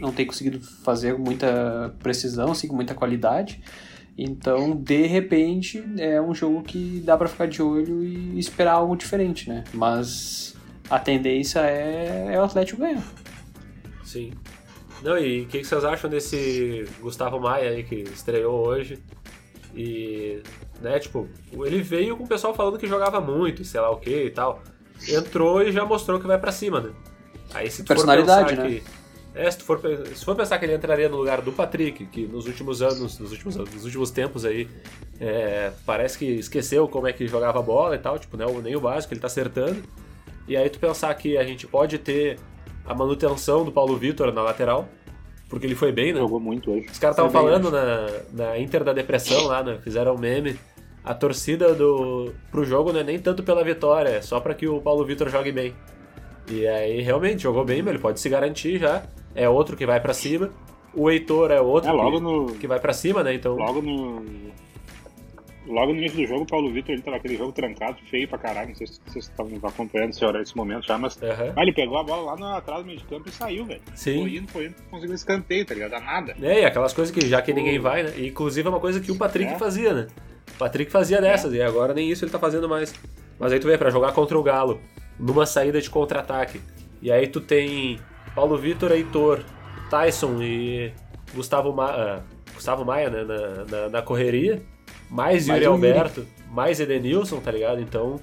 [0.00, 3.62] não tem conseguido fazer muita precisão, assim, com muita qualidade.
[4.18, 8.96] Então, de repente, é um jogo que dá para ficar de olho e esperar algo
[8.96, 9.62] diferente, né?
[9.72, 10.56] Mas
[10.90, 13.04] a tendência é, é o Atlético ganhar.
[14.04, 14.32] Sim.
[15.04, 18.98] Não, e o que, que vocês acham desse Gustavo Maia aí que estreou hoje?
[19.76, 20.42] E,
[20.84, 21.28] né, tipo,
[21.64, 24.30] ele veio com o pessoal falando que jogava muito, e sei lá o que e
[24.30, 24.62] tal.
[25.08, 26.90] Entrou e já mostrou que vai pra cima, né?
[27.52, 28.80] Aí se tu Personalidade, for pensar né?
[28.80, 29.04] que.
[29.36, 29.80] É, se tu for,
[30.14, 33.32] se for pensar que ele entraria no lugar do Patrick, que nos últimos anos, nos
[33.32, 34.68] últimos, anos, nos últimos tempos aí,
[35.20, 38.76] é, parece que esqueceu como é que jogava bola e tal, tipo, né, o- nem
[38.76, 39.82] o básico, ele tá acertando.
[40.46, 42.38] E aí tu pensar que a gente pode ter
[42.86, 44.88] a manutenção do Paulo Vitor na lateral,
[45.48, 46.20] porque ele foi bem, né?
[46.20, 46.86] Jogou muito hoje.
[46.92, 49.78] Os caras estavam falando na, na Inter da Depressão lá, né?
[49.82, 50.56] Fizeram um meme.
[51.04, 54.66] A torcida do, pro jogo não é nem tanto pela vitória, é só pra que
[54.66, 55.74] o Paulo Vitor jogue bem.
[56.50, 59.02] E aí, realmente, jogou bem, mas ele pode se garantir já.
[59.34, 60.50] É outro que vai pra cima.
[60.94, 63.34] O Heitor é outro É, logo que, no, que vai pra cima, né?
[63.34, 64.24] Então, logo no.
[65.66, 68.36] Logo no início do jogo, o Paulo Vitor ele tava aquele jogo trancado, feio pra
[68.38, 68.68] caralho.
[68.68, 71.18] Não sei se vocês estavam acompanhando esse, hora- esse momento já, mas.
[71.56, 73.80] Ah, ele pegou a bola lá no, atrás do meio de campo e saiu, velho.
[73.94, 74.20] Sim.
[74.20, 75.90] Foi indo, foi indo, conseguiu escanteio, tá ligado?
[75.92, 76.34] Dá nada.
[76.42, 78.12] É, e aquelas coisas que já que ninguém vai, né?
[78.16, 79.58] E, inclusive é uma coisa que o Patrick É.
[79.58, 80.06] fazia, né?
[80.54, 82.94] O Patrick fazia dessas, e agora nem isso ele tá fazendo mais.
[83.38, 84.80] Mas aí tu vê, pra jogar contra o Galo,
[85.18, 86.60] numa saída de contra-ataque.
[87.02, 87.98] E aí tu tem
[88.34, 89.40] Paulo Vitor, Heitor,
[89.90, 90.92] Tyson e
[91.34, 92.20] Gustavo, Ma ah,
[92.54, 93.24] Gustavo Maia, né?
[93.24, 94.62] Na, na, na correria.
[95.10, 95.88] Mais Mais Yuri o Yuri.
[95.88, 97.80] Alberto, mais Edenilson, tá ligado?
[97.80, 98.20] Então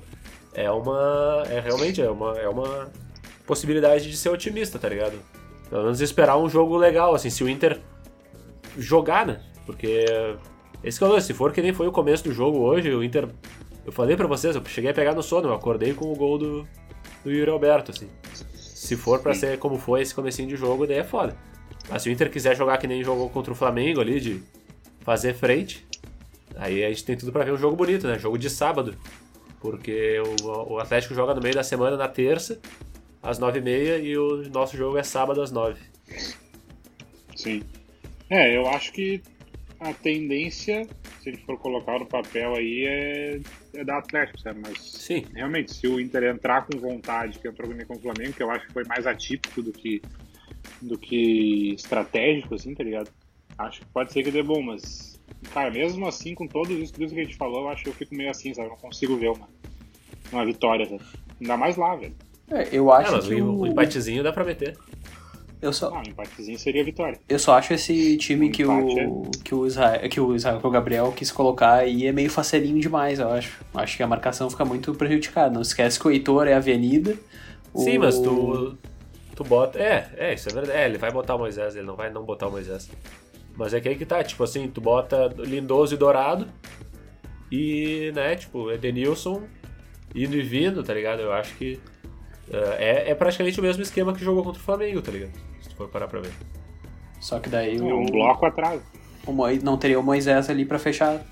[0.53, 1.43] é uma.
[1.49, 2.89] É realmente é uma, é uma
[3.45, 5.17] possibilidade de ser otimista, tá ligado?
[5.69, 7.79] Pelo menos esperar um jogo legal, assim, se o Inter
[8.77, 9.41] jogar, né?
[9.65, 10.05] Porque
[10.83, 13.29] esse que lance, se for que nem foi o começo do jogo hoje, o Inter.
[13.85, 16.37] Eu falei pra vocês, eu cheguei a pegar no sono, eu acordei com o gol
[16.37, 16.67] do,
[17.23, 18.07] do Yuri Alberto, assim.
[18.55, 21.37] Se for pra ser como foi esse comecinho de jogo, daí é foda.
[21.89, 24.43] Mas se o Inter quiser jogar que nem jogou contra o Flamengo ali, de
[25.01, 25.85] fazer frente,
[26.55, 28.17] aí a gente tem tudo pra ver um jogo bonito, né?
[28.17, 28.95] Jogo de sábado.
[29.59, 32.59] Porque o, o Atlético joga no meio da semana, na terça,
[33.21, 35.79] às nove e meia, e o nosso jogo é sábado às nove.
[37.35, 37.63] Sim.
[38.29, 39.21] É, eu acho que
[39.81, 40.87] a tendência,
[41.19, 43.39] se a gente for colocar no papel aí, é,
[43.73, 44.59] é da Atlético, sabe?
[44.61, 48.43] Mas Sim, realmente, se o Inter entrar com vontade, que entrou com o Flamengo, que
[48.43, 49.99] eu acho que foi mais atípico do que,
[50.79, 53.09] do que estratégico, assim, tá ligado?
[53.57, 55.19] Acho que pode ser que dê bom, mas,
[55.51, 57.89] cara, mesmo assim, com tudo isso, tudo isso que a gente falou, eu acho que
[57.89, 58.67] eu fico meio assim, sabe?
[58.67, 59.49] Eu não consigo ver uma,
[60.31, 61.01] uma vitória, sabe?
[61.41, 62.15] Ainda mais lá, velho.
[62.51, 64.77] É, eu é, acho mas que o, o, o empatezinho dá pra meter.
[65.61, 67.19] Eu só, Ah, um empatezinho seria vitória.
[67.29, 70.67] eu só acho esse time Um que o que o Israel, que o Israel, que
[70.67, 73.59] o Gabriel quis colocar aí é meio facelinho demais, eu acho.
[73.73, 75.53] Acho que a marcação fica muito prejudicada.
[75.53, 77.15] Não esquece que o Heitor é avenida.
[77.75, 78.77] Sim, o- mas tu,
[79.35, 79.79] tu bota.
[79.79, 80.77] É, é, isso é verdade.
[80.79, 82.89] É, ele vai botar o Moisés, ele não vai não botar o Moisés.
[83.55, 86.47] Mas é que aí que tá, tipo assim, tu bota Lindoso e Dourado
[87.51, 89.43] e, né, tipo, Edenilson
[90.15, 91.21] indo e vindo, tá ligado?
[91.21, 91.79] Eu acho que
[92.51, 95.31] é, é praticamente o mesmo esquema que jogou contra o Flamengo, tá ligado?
[95.61, 96.31] Se tu for parar pra ver.
[97.19, 98.81] Só que daí É o, um bloco atrás.
[99.25, 101.23] o Moi- não teria o Moisés ali pra fechar.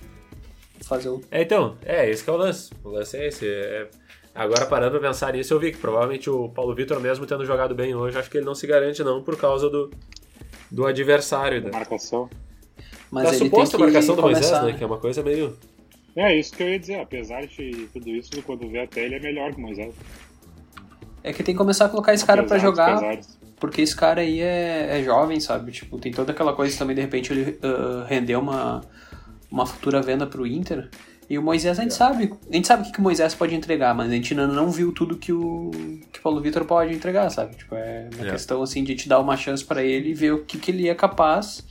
[0.82, 1.22] Fazer o.
[1.30, 2.72] É, então, é, esse que é o lance.
[2.84, 3.48] O lance é esse.
[3.48, 3.90] é-
[4.34, 7.76] Agora, parando pra pensar nisso, eu vi que provavelmente o Paulo Vitor, mesmo tendo jogado
[7.76, 9.92] bem hoje, acho que ele não se garante não por causa do,
[10.72, 11.72] do adversário, né?
[11.74, 12.30] Marcação.
[13.12, 14.78] Mas da ele tem suposta que marcação do começar, Moisés, né?
[14.78, 15.58] Que é uma coisa meio...
[16.16, 19.20] É isso que eu ia dizer, apesar de tudo isso, quando vê até ele é
[19.20, 19.94] melhor que o Moisés.
[21.24, 23.39] É que tem que começar a colocar esse cara dos jogar, pesares.
[23.60, 25.72] Porque esse cara aí é, é jovem, sabe?
[25.72, 28.82] Tipo, tem toda aquela coisa também, de repente ele ah, rendeu uma,
[29.52, 30.90] uma futura venda pro Inter.
[31.30, 33.54] E o Moisés a gente sabe, a gente sabe o que, que o Moisés pode
[33.54, 35.70] entregar, mas a gente ainda não viu tudo que o
[36.12, 37.56] que o Paulo Vitor pode entregar, sabe?
[37.56, 38.32] Tipo, é uma É.
[38.32, 40.90] questão assim de te dar uma chance pra ele e ver o que, que ele
[40.90, 41.64] é capaz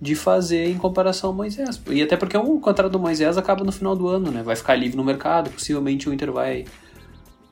[0.00, 1.80] de fazer em comparação ao Moisés.
[1.90, 4.42] E até porque o contrato do Moisés acaba no final do ano, né?
[4.42, 6.64] Vai ficar livre no mercado, possivelmente o Inter vai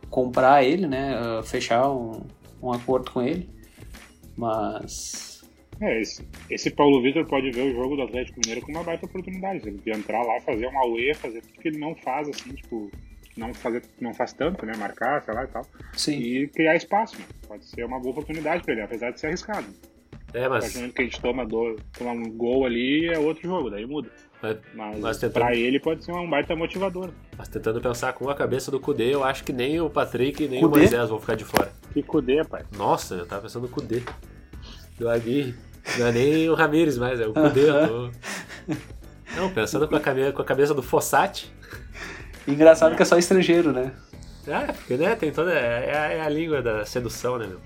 [0.09, 1.17] comprar ele, né?
[1.17, 2.23] ah, fechar um,
[2.63, 3.49] um acordo com ele.
[4.41, 5.45] Mas.
[5.83, 9.07] É, esse, esse Paulo Vitor pode ver o jogo do Atlético Mineiro como uma baita
[9.07, 9.69] oportunidade.
[9.69, 12.91] Ele de entrar lá, fazer uma UE, fazer tudo que ele não faz, assim, tipo,
[13.37, 14.73] não, fazer, não faz tanto, né?
[14.77, 15.67] Marcar, sei lá e tal.
[15.95, 16.19] Sim.
[16.19, 17.25] E criar espaço, né?
[17.47, 19.67] Pode ser uma boa oportunidade pra ele, apesar de ser arriscado.
[20.33, 23.09] É, A partir do mas, momento que a gente toma, do, toma um gol ali,
[23.09, 24.11] é outro jogo, daí muda.
[24.43, 27.11] Mas, Mas, Mas tentando- pra ele pode ser um baita motivador.
[27.37, 30.61] mas tentando pensar com a cabeça do Kudê, eu acho que nem o Patrick nem
[30.61, 30.75] Kudê?
[30.77, 31.71] o Moisés vão ficar de fora.
[31.93, 32.65] Que cudê, pai.
[32.77, 34.03] Nossa, eu tava pensando no Kudê.
[34.99, 35.55] Do Aguirre.
[35.99, 37.67] Não é nem o Ramires mais, é o Kudê.
[37.67, 38.11] tô...
[39.37, 41.53] Não, pensando com a, cabe- com a cabeça do Fossati.
[42.49, 43.93] Engraçado que é só estrangeiro, né?
[44.49, 45.53] Ah, porque né, tem toda.
[45.53, 47.61] É, a- é a língua da sedução, né, meu?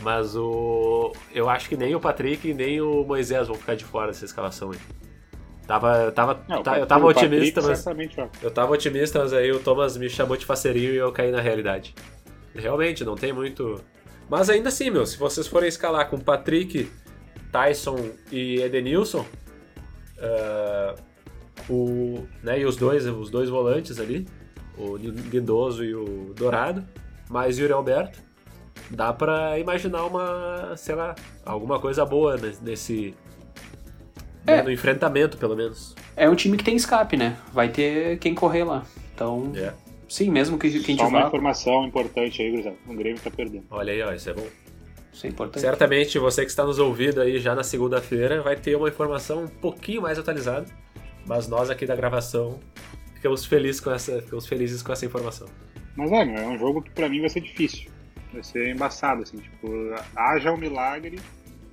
[0.00, 1.12] Mas o.
[1.32, 4.72] Eu acho que nem o Patrick nem o Moisés vão ficar de fora dessa escalação
[4.72, 4.78] aí.
[5.70, 7.84] Tava, tava, Não, tá- eu tava o Patrick otimista, mas.
[8.42, 11.40] Eu tava otimista, mas aí o Thomas me chamou de faceirinho e eu caí na
[11.40, 11.94] realidade.
[12.52, 13.80] Realmente, não tem muito.
[14.28, 16.90] Mas ainda assim, meu, se vocês forem escalar com Patrick,
[17.52, 19.24] Tyson e Edenilson.
[20.18, 21.00] Uh,
[21.72, 24.26] o, né, e os dois, os dois volantes ali,
[24.76, 26.84] o Guidoso e o Dourado,
[27.28, 28.18] mais Yuri Alberto.
[28.90, 31.14] Dá pra imaginar uma, sei lá,
[31.46, 33.14] alguma coisa boa nesse.
[34.46, 34.56] É.
[34.56, 35.94] Né, no enfrentamento, pelo menos.
[36.16, 37.36] É um time que tem escape, né?
[37.52, 38.84] Vai ter quem correr lá.
[39.14, 39.52] Então.
[39.56, 39.72] É.
[40.08, 42.76] Sim, mesmo que, que a gente Só uma informação importante aí, Grisel.
[42.86, 43.64] O Grêmio tá perdendo.
[43.70, 44.46] Olha aí, ó, isso é bom.
[45.12, 45.60] Isso é importante.
[45.60, 49.48] Certamente você que está nos ouvindo aí já na segunda-feira vai ter uma informação um
[49.48, 50.66] pouquinho mais atualizada.
[51.26, 52.58] Mas nós aqui da gravação
[53.14, 55.46] ficamos felizes com essa, ficamos felizes com essa informação.
[55.94, 57.90] Mas é, é um jogo que para mim vai ser difícil.
[58.32, 59.68] Vai ser embaçado, assim, tipo,
[60.16, 61.20] haja um milagre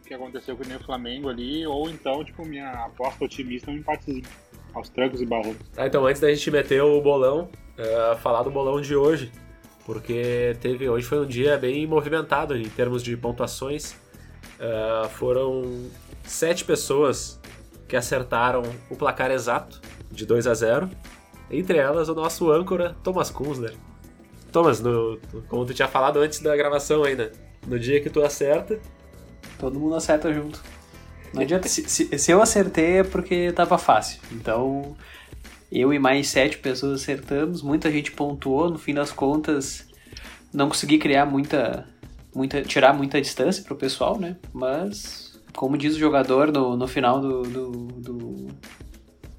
[0.07, 4.23] que aconteceu com o Flamengo ali, ou então, tipo, minha aposta otimista é um empatezinho
[4.73, 5.67] aos trancos e barrancos.
[5.73, 9.31] Tá, então antes da gente meter o bolão, uh, falar do bolão de hoje,
[9.85, 13.93] porque teve hoje foi um dia bem movimentado em termos de pontuações.
[14.59, 15.89] Uh, foram
[16.23, 17.39] sete pessoas
[17.87, 19.79] que acertaram o placar exato
[20.11, 20.89] de 2 a 0
[21.49, 23.73] entre elas o nosso âncora Thomas Kunzler.
[24.51, 27.31] Thomas, no, como tu tinha falado antes da gravação ainda,
[27.65, 28.79] no dia que tu acerta.
[29.57, 30.61] Todo mundo acerta junto.
[31.33, 31.67] Não adianta.
[31.67, 34.19] Se, se, se eu acertei é porque tava fácil.
[34.31, 34.95] Então,
[35.71, 39.87] eu e mais sete pessoas acertamos, muita gente pontuou, no fim das contas
[40.53, 41.87] não consegui criar muita,
[42.33, 44.37] muita tirar muita distância pro pessoal, né?
[44.53, 48.47] Mas, como diz o jogador no, no final do, do, do,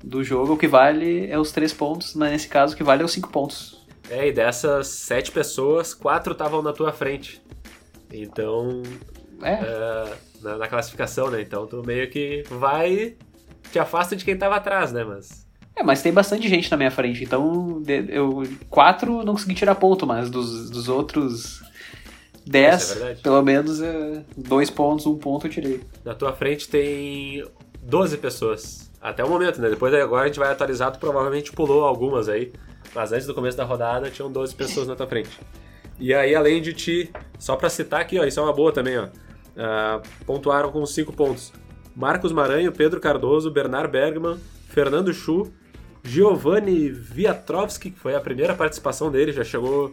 [0.05, 3.03] do jogo, o que vale é os três pontos, mas nesse caso o que vale
[3.03, 3.87] é os cinco pontos.
[4.11, 7.43] É, e dessas sete pessoas, quatro estavam na tua frente.
[8.13, 8.83] Então,
[9.43, 9.55] é.
[9.55, 11.41] Uh, na, na, classificação, né?
[11.41, 13.15] Então tu meio que vai,
[13.71, 15.05] te afasta de quem tava atrás, né?
[15.05, 15.47] Mas
[15.77, 20.05] é, mas tem bastante gente na minha frente, então eu quatro não consegui tirar ponto,
[20.07, 21.63] mas dos, dos outros
[22.45, 25.81] dez, é pelo menos é, dois pontos, um ponto eu tirei.
[26.05, 27.45] Na tua frente tem
[27.83, 28.91] 12 pessoas.
[29.01, 29.71] Até o momento, né?
[29.71, 32.53] Depois agora a gente vai atualizar, tu provavelmente pulou algumas aí.
[32.95, 35.39] Mas antes do começo da rodada tinham 12 pessoas na tua frente.
[36.01, 38.99] E aí, além de ti, só pra citar aqui, ó, isso é uma boa também,
[38.99, 39.09] ó.
[39.59, 41.53] Uh, pontuaram com 5 pontos.
[41.97, 45.53] Marcos Maranho, Pedro Cardoso, Bernard Bergman, Fernando Chu,
[46.05, 49.93] Giovanni Viatrovski, que foi a primeira participação dele, já chegou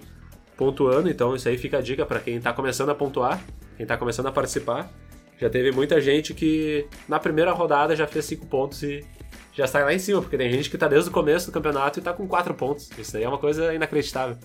[0.55, 3.43] pontuando, então isso aí fica a dica para quem está começando a pontuar,
[3.75, 4.89] quem está começando a participar.
[5.37, 9.03] Já teve muita gente que na primeira rodada já fez 5 pontos e
[9.51, 11.97] já está lá em cima, porque tem gente que está desde o começo do campeonato
[11.97, 12.89] e está com 4 pontos.
[12.97, 14.37] Isso aí é uma coisa inacreditável.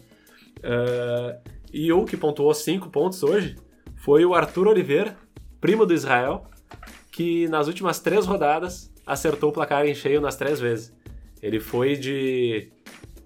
[0.58, 1.38] Uh,
[1.72, 3.56] e o que pontuou 5 pontos hoje
[4.00, 5.16] foi o Arthur Oliveira,
[5.60, 6.46] primo do Israel,
[7.12, 10.92] que nas últimas três rodadas acertou o placar em cheio nas três vezes.
[11.42, 12.72] Ele foi de.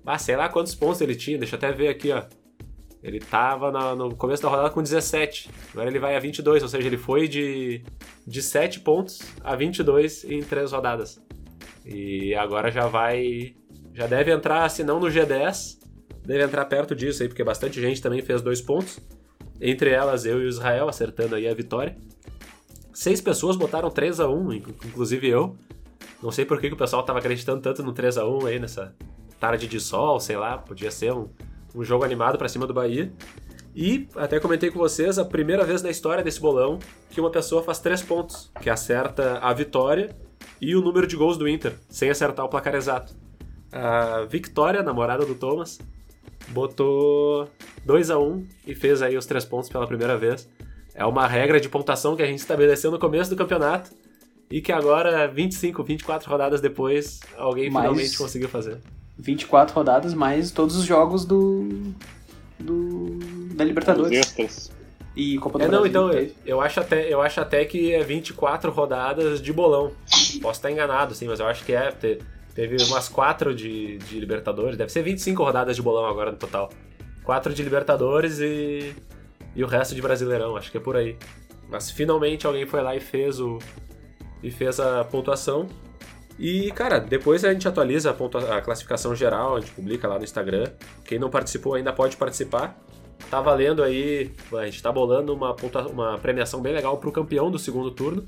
[0.04, 2.24] Ah, sei lá quantos pontos ele tinha, deixa eu até ver aqui, ó.
[3.02, 6.68] Ele tava na, no começo da rodada com 17, agora ele vai a 22, ou
[6.68, 7.82] seja, ele foi de,
[8.26, 11.22] de 7 pontos a 22 em 3 rodadas.
[11.84, 13.54] E agora já vai.
[13.92, 15.78] Já deve entrar, se não no G10,
[16.26, 18.98] deve entrar perto disso aí, porque bastante gente também fez 2 pontos.
[19.60, 21.96] Entre elas, eu e o Israel acertando aí a vitória.
[22.92, 25.56] Seis pessoas botaram 3 a 1 inclusive eu.
[26.22, 28.58] Não sei por que, que o pessoal tava acreditando tanto no 3 a 1 aí
[28.58, 28.94] nessa
[29.38, 31.28] tarde de sol, sei lá, podia ser um,
[31.74, 33.12] um jogo animado para cima do Bahia.
[33.74, 36.78] E até comentei com vocês a primeira vez na história desse bolão
[37.10, 40.16] que uma pessoa faz três pontos, que acerta a vitória
[40.60, 43.14] e o número de gols do Inter, sem acertar o placar exato.
[43.72, 45.80] A Victoria, namorada do Thomas,
[46.48, 47.48] botou
[47.84, 50.48] 2 a 1 e fez aí os três pontos pela primeira vez.
[50.94, 53.90] É uma regra de pontuação que a gente estabeleceu no começo do campeonato
[54.50, 58.78] e que agora, 25, 24 rodadas depois, alguém mais finalmente conseguiu fazer.
[59.18, 61.68] 24 rodadas mais todos os jogos do.
[62.58, 63.18] do
[63.54, 64.70] da Libertadores.
[65.16, 65.80] E Copa do é, Brasil.
[65.80, 69.92] Não, então, eu, eu, acho até, eu acho até que é 24 rodadas de bolão.
[70.42, 71.92] Posso estar enganado, sim, mas eu acho que é.
[72.54, 76.70] Teve umas 4 de, de Libertadores, deve ser 25 rodadas de bolão agora no total.
[77.24, 78.94] 4 de Libertadores e.
[79.56, 81.16] e o resto de Brasileirão, acho que é por aí.
[81.68, 83.58] Mas finalmente alguém foi lá e fez o,
[84.42, 85.66] e fez a pontuação.
[86.38, 90.18] E, cara, depois a gente atualiza a, pontua a classificação geral, a gente publica lá
[90.18, 90.70] no Instagram.
[91.04, 92.78] Quem não participou ainda pode participar.
[93.30, 95.56] Tá valendo aí, a gente tá bolando uma,
[95.90, 98.24] uma premiação bem legal pro campeão do segundo turno.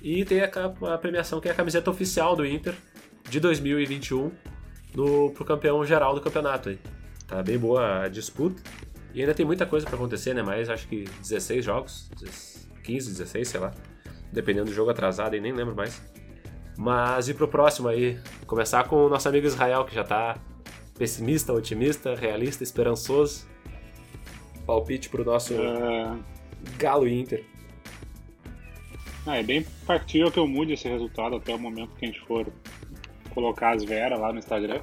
[0.00, 0.50] E tem a,
[0.94, 2.74] a premiação que é a camiseta oficial do Inter
[3.28, 4.30] de 2021
[4.94, 6.78] no, pro campeão geral do campeonato aí.
[7.26, 8.62] Tá bem boa a disputa.
[9.14, 10.42] E ainda tem muita coisa para acontecer, né?
[10.42, 12.10] Mas acho que 16 jogos,
[12.82, 13.72] 15, 16, sei lá
[14.32, 16.02] dependendo do jogo atrasado, e nem lembro mais.
[16.76, 18.18] Mas e pro próximo aí?
[18.46, 20.38] Começar com o nosso amigo Israel, que já tá
[20.98, 23.46] pessimista, otimista, realista, esperançoso.
[24.64, 26.18] Palpite pro nosso uh...
[26.78, 27.44] Galo Inter.
[29.26, 32.20] Ah, é bem factível que eu mude esse resultado até o momento que a gente
[32.26, 32.50] for
[33.32, 34.80] colocar as veras lá no Instagram.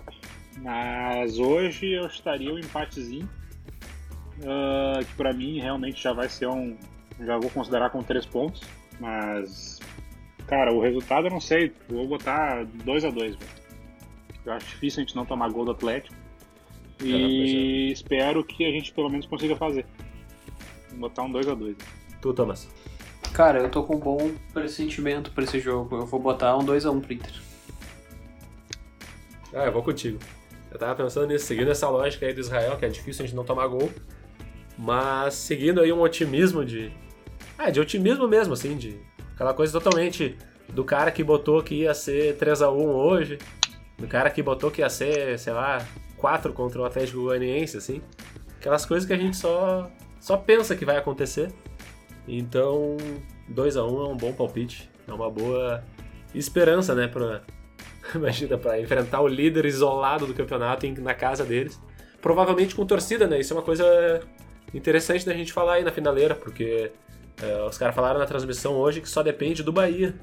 [0.57, 3.29] Mas hoje eu estaria um empatezinho,
[4.39, 6.75] uh, que para mim realmente já vai ser um.
[7.19, 8.61] Já vou considerar com três pontos,
[8.99, 9.79] mas.
[10.47, 13.37] Cara, o resultado eu não sei, vou botar 2 a 2
[14.43, 16.15] Eu acho difícil a gente não tomar gol do Atlético.
[17.03, 17.93] E é.
[17.93, 19.85] espero que a gente pelo menos consiga fazer.
[20.89, 21.77] Vou botar um 2 a 2
[22.19, 22.67] Tu, Thomas?
[23.33, 25.95] Cara, eu tô com um bom pressentimento pra esse jogo.
[25.95, 27.33] Eu vou botar um 2x1 pro Inter.
[29.53, 30.19] Ah, eu vou contigo.
[30.71, 33.35] Eu tava pensando nisso, seguindo essa lógica aí do Israel, que é difícil a gente
[33.35, 33.89] não tomar gol,
[34.77, 36.91] mas seguindo aí um otimismo de.
[37.57, 38.99] Ah, de otimismo mesmo, assim, de.
[39.33, 40.37] Aquela coisa totalmente
[40.69, 43.39] do cara que botou que ia ser 3x1 hoje,
[43.97, 45.85] do cara que botou que ia ser, sei lá,
[46.17, 48.01] 4 contra o Atlético Goianiense, assim.
[48.57, 51.51] Aquelas coisas que a gente só, só pensa que vai acontecer.
[52.27, 52.97] Então,
[53.51, 55.83] 2x1 é um bom palpite, é uma boa
[56.35, 57.41] esperança, né, pra,
[58.15, 61.79] Imagina, para enfrentar o líder isolado do campeonato na casa deles.
[62.21, 63.39] Provavelmente com torcida, né?
[63.39, 64.21] Isso é uma coisa
[64.73, 66.91] interessante da gente falar aí na finaleira, porque
[67.41, 70.13] é, os caras falaram na transmissão hoje que só depende do Bahia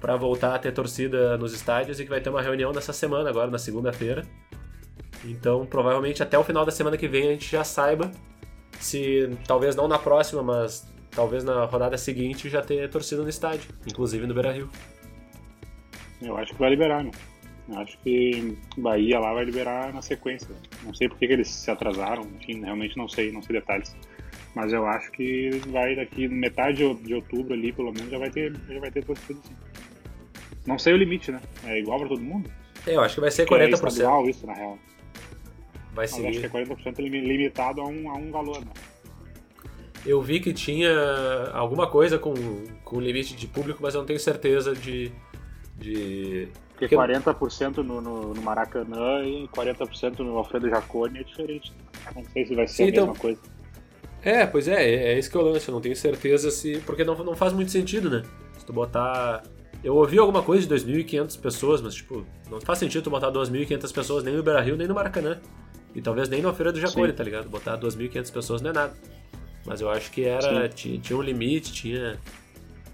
[0.00, 3.30] para voltar a ter torcida nos estádios e que vai ter uma reunião nessa semana,
[3.30, 4.24] agora na segunda-feira.
[5.24, 8.10] Então, provavelmente até o final da semana que vem a gente já saiba
[8.78, 13.70] se, talvez não na próxima, mas talvez na rodada seguinte já ter torcida no estádio,
[13.86, 14.68] inclusive no Beira Rio.
[16.20, 17.10] Eu acho que vai liberar, né?
[17.74, 20.54] Acho que Bahia lá vai liberar na sequência.
[20.84, 23.94] Não sei por que, que eles se atrasaram, enfim, realmente não sei, não sei detalhes.
[24.54, 28.54] Mas eu acho que vai daqui metade de outubro ali, pelo menos, já vai ter,
[28.68, 29.54] já vai ter torcida sim.
[30.64, 31.40] Não sei o limite, né?
[31.64, 32.50] É igual para todo mundo?
[32.86, 33.60] É, eu acho que vai ser 40%.
[33.60, 34.78] É estadual isso, na real.
[35.92, 36.26] Vai ser.
[36.26, 38.70] acho que é 40% limitado a um, a um valor, né?
[40.04, 40.92] Eu vi que tinha
[41.52, 42.34] alguma coisa com,
[42.84, 45.10] com limite de público, mas eu não tenho certeza de,
[45.76, 51.72] de porque 40% no, no, no, Maracanã e 40% no Alfredo Jaconi é diferente.
[52.14, 53.40] Não sei se vai ser Sim, a então, mesma coisa.
[54.22, 56.78] É, pois é, é, é esse que é o lance, eu não tenho certeza se.
[56.80, 58.22] Porque não, não faz muito sentido, né?
[58.58, 59.42] Se tu botar.
[59.82, 63.94] Eu ouvi alguma coisa de 2.500 pessoas, mas tipo, não faz sentido tu botar 2.500
[63.94, 65.40] pessoas nem no Beira Rio nem no Maracanã.
[65.94, 67.48] E talvez nem na Feira do Jacone, tá ligado?
[67.48, 68.94] Botar 2.500 pessoas não é nada.
[69.64, 70.68] Mas eu acho que era.
[70.68, 72.18] Tinha, tinha um limite, tinha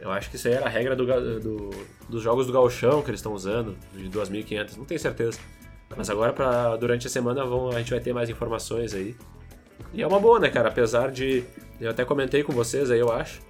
[0.02, 1.06] eu acho que isso aí era a regra do,
[1.38, 1.70] do,
[2.08, 5.38] dos jogos do Galchão que eles estão usando, de 2.500, não tenho certeza.
[5.96, 9.14] Mas agora, pra, durante a semana, vão, a gente vai ter mais informações aí.
[9.94, 10.70] E é uma boa, né, cara?
[10.70, 11.44] Apesar de.
[11.80, 13.40] Eu até comentei com vocês aí, eu acho.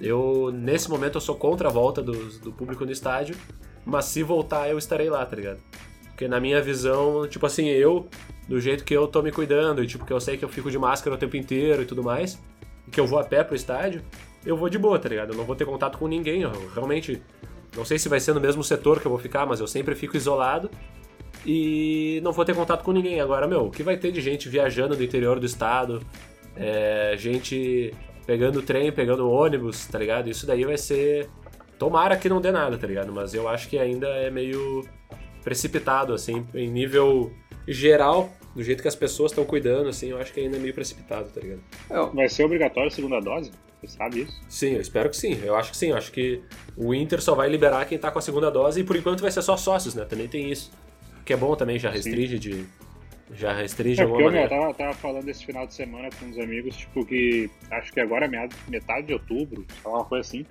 [0.00, 3.36] Eu, nesse momento, eu sou contra a volta do, do público no estádio.
[3.84, 5.58] Mas se voltar, eu estarei lá, tá ligado?
[6.04, 8.08] Porque na minha visão, tipo assim, eu,
[8.48, 10.70] do jeito que eu tô me cuidando, e tipo, que eu sei que eu fico
[10.70, 12.40] de máscara o tempo inteiro e tudo mais,
[12.90, 14.02] que eu vou a pé pro estádio,
[14.44, 15.32] eu vou de boa, tá ligado?
[15.32, 16.42] Eu não vou ter contato com ninguém.
[16.42, 17.22] Eu realmente.
[17.76, 19.94] Não sei se vai ser no mesmo setor que eu vou ficar, mas eu sempre
[19.94, 20.70] fico isolado
[21.44, 23.20] e não vou ter contato com ninguém.
[23.20, 26.00] Agora, meu, o que vai ter de gente viajando do interior do estado,
[26.56, 27.92] é, gente
[28.26, 30.28] pegando trem, pegando ônibus, tá ligado?
[30.28, 31.28] Isso daí vai ser.
[31.78, 33.12] Tomara que não dê nada, tá ligado?
[33.12, 34.88] Mas eu acho que ainda é meio
[35.44, 37.30] precipitado, assim, em nível
[37.68, 40.72] geral, do jeito que as pessoas estão cuidando, assim, eu acho que ainda é meio
[40.72, 41.60] precipitado, tá ligado?
[42.14, 43.52] Vai ser obrigatório a segunda dose?
[43.82, 44.42] Você sabe isso?
[44.48, 45.38] Sim, eu espero que sim.
[45.44, 45.90] Eu acho que sim.
[45.90, 46.42] Eu acho que
[46.74, 49.30] o Inter só vai liberar quem tá com a segunda dose e por enquanto vai
[49.30, 50.06] ser só sócios, né?
[50.06, 50.72] Também tem isso.
[51.22, 52.38] Que é bom também, já restringe sim.
[52.38, 52.66] de.
[53.34, 54.46] Já restringe é, alguma maneira.
[54.46, 58.00] Eu tava, tava, falando esse final de semana com uns amigos, tipo, que acho que
[58.00, 58.26] agora,
[58.68, 60.46] metade de outubro, uma coisa assim,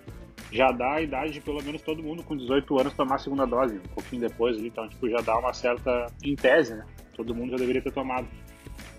[0.52, 3.46] já dá a idade de pelo menos todo mundo com 18 anos tomar a segunda
[3.46, 6.86] dose, um pouquinho depois ali, então, tipo, já dá uma certa, em tese, né?
[7.16, 8.28] Todo mundo já deveria ter tomado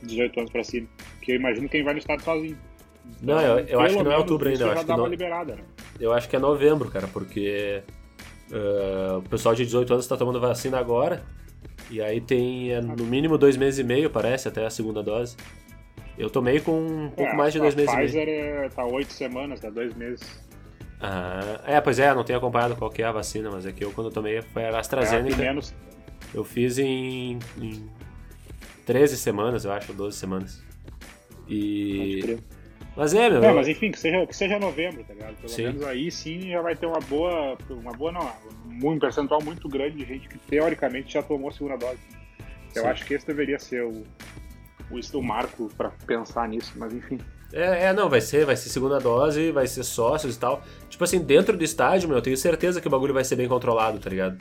[0.03, 0.89] 18 anos pra cima.
[1.17, 2.59] Porque eu imagino quem vai no estado sozinho.
[3.23, 4.65] Não, eu, eu acho que não é outubro ainda.
[4.65, 5.07] Eu acho, que no...
[5.07, 5.63] liberada, né?
[6.01, 7.83] eu acho que é novembro, cara, porque
[8.51, 11.25] uh, o pessoal de 18 anos está tomando vacina agora.
[11.89, 15.37] E aí tem é, no mínimo dois meses e meio, parece, até a segunda dose.
[16.19, 18.09] Eu tomei com um pouco é, mais de dois meses e meio.
[18.09, 20.46] Pfizer é, tá oito semanas, tá dois meses.
[21.01, 23.85] Ah, é, pois é, não tenho acompanhado qual que é a vacina, mas é que
[23.85, 25.43] eu quando tomei foi a AstraZeneca.
[25.43, 25.75] É, menos...
[26.35, 27.89] Eu fiz em, em
[28.85, 30.63] 13 semanas, eu acho, 12 semanas.
[31.49, 32.39] E.
[32.97, 33.41] Mas é, meu.
[33.41, 35.37] Não, mas enfim, que seja, que seja novembro, tá ligado?
[35.37, 35.65] Pelo sim.
[35.65, 37.57] menos aí sim já vai ter uma boa.
[37.69, 38.33] Uma boa não,
[38.83, 42.01] um percentual muito grande de gente que teoricamente já tomou a segunda dose.
[42.75, 42.89] Eu sim.
[42.89, 44.03] acho que esse deveria ser o,
[44.91, 47.19] o, o marco para pensar nisso, mas enfim.
[47.53, 50.63] É, é, não, vai ser, vai ser segunda dose, vai ser sócios e tal.
[50.89, 53.49] Tipo assim, dentro do estádio, meu, eu tenho certeza que o bagulho vai ser bem
[53.49, 54.39] controlado, tá ligado?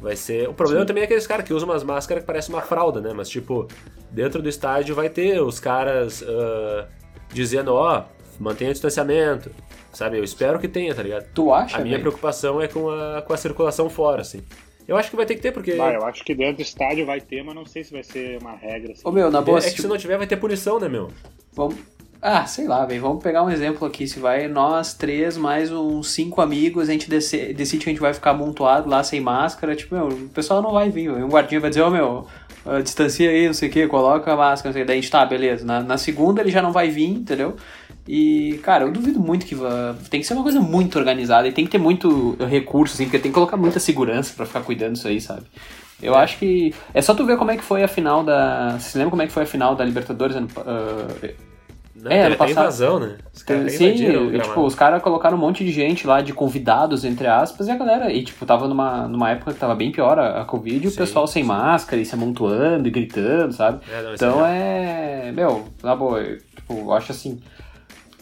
[0.00, 0.48] Vai ser.
[0.48, 0.86] O problema Sim.
[0.88, 3.12] também é aqueles caras que usam umas máscaras que parecem uma fralda, né?
[3.14, 3.66] Mas, tipo,
[4.10, 6.86] dentro do estádio vai ter os caras uh,
[7.32, 9.50] dizendo: ó, oh, mantenha o distanciamento,
[9.96, 10.18] Sabe?
[10.18, 11.26] Eu espero que tenha, tá ligado?
[11.32, 11.78] Tu acha?
[11.78, 14.42] A minha preocupação é com a, com a circulação fora, assim.
[14.86, 15.72] Eu acho que vai ter que ter, porque.
[15.72, 18.38] Vai, eu acho que dentro do estádio vai ter, mas não sei se vai ser
[18.42, 18.92] uma regra.
[18.92, 19.00] Assim.
[19.02, 21.10] Ô meu, na boa, é se, que se não tiver, vai ter punição, né, meu?
[21.54, 21.76] Vamos...
[22.20, 23.00] Ah, sei lá, velho.
[23.00, 24.06] Vamos pegar um exemplo aqui.
[24.06, 28.14] Se vai nós três mais uns cinco amigos, a gente decide que a gente vai
[28.14, 29.76] ficar amontoado lá sem máscara.
[29.76, 31.12] Tipo, meu, o pessoal não vai vir.
[31.12, 31.24] véio.
[31.24, 32.26] Um guardinha vai dizer, ô meu,
[32.64, 34.88] ah, distancia aí, não sei o que, coloca a máscara, não sei o que.
[34.88, 35.64] Daí a gente tá, beleza.
[35.64, 37.56] Na, na segunda ele já não vai vir, entendeu?
[38.08, 39.94] E, cara, eu duvido muito que vá...
[40.10, 43.18] tem que ser uma coisa muito organizada e tem que ter muito recurso, assim, porque
[43.18, 45.42] tem que colocar muita segurança pra ficar cuidando disso aí, sabe?
[46.02, 46.74] Eu acho que.
[46.92, 48.78] É só tu ver como é que foi a final da.
[48.78, 51.06] Você lembra como é que foi a final da Libertadores ano, ah,
[52.08, 53.16] Não, É, ano passado- invasão, né?
[53.34, 57.04] Os caras Sim, e, tipo, os caras colocaram um monte de gente lá, de convidados,
[57.04, 60.18] entre aspas, e a galera, e tipo, tava numa, numa época que tava bem pior
[60.18, 61.48] a, a Covid, e o Sim, pessoal sem sim.
[61.48, 63.80] máscara e se amontoando e gritando, sabe?
[63.90, 64.46] É, não, é Então real.
[64.46, 65.32] é.
[65.32, 67.40] Meu, na boa, eu, tipo, eu acho assim.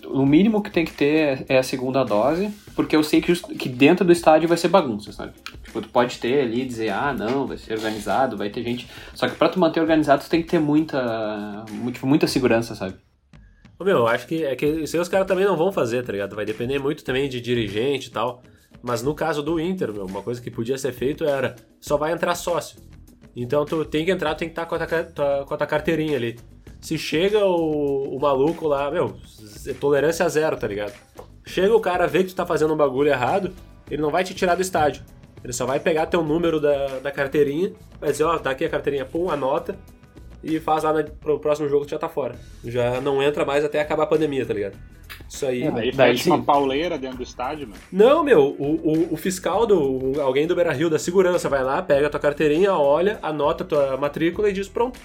[0.06, 3.70] O mínimo que tem que ter é a segunda dose, porque eu sei que, que
[3.70, 5.32] dentro do estádio vai ser bagunça, sabe?
[5.62, 8.86] Tipo, tu pode ter ali, dizer, ah, não, vai ser organizado, vai ter gente.
[9.14, 11.64] Só que pra tu manter organizado, tu tem que ter muita.
[11.70, 12.94] mu- Tipo, muita segurança, sabe?
[13.80, 16.12] Meu, eu acho que é que isso aí os caras também não vão fazer, tá
[16.12, 16.34] ligado?
[16.34, 18.42] Vai depender muito também de dirigente e tal.
[18.82, 22.12] Mas no caso do Inter, meu, uma coisa que podia ser feito era só vai
[22.12, 22.78] entrar sócio.
[23.36, 25.66] Então tu tem que entrar, tem que estar com a tua, tua- com a tua
[25.66, 26.38] carteirinha ali.
[26.80, 29.16] Se chega o, o maluco lá, meu,
[29.80, 30.92] tolerância zero, tá ligado?
[31.44, 33.52] Chega o cara, vê que tu tá fazendo um bagulho errado,
[33.90, 35.02] ele não vai te tirar do estádio.
[35.42, 38.68] Ele só vai pegar teu número da, da carteirinha, vai dizer, ó, tá aqui a
[38.68, 39.76] carteirinha, pum, anota,
[40.44, 42.34] e faz lá na, pro próximo jogo tu já tá fora.
[42.64, 44.76] Já não entra mais até acabar a pandemia, tá ligado?
[45.28, 45.62] Isso aí.
[45.62, 46.30] É, Daí, Daí fecha sim.
[46.30, 47.80] uma pauleira dentro do estádio, mano.
[47.92, 48.74] Não, meu, o,
[49.10, 50.12] o, o fiscal do.
[50.16, 53.64] o- alguém do Beira Rio da segurança vai lá, pega a tua carteirinha, olha, anota
[53.64, 54.98] a tua matrícula e diz pronto.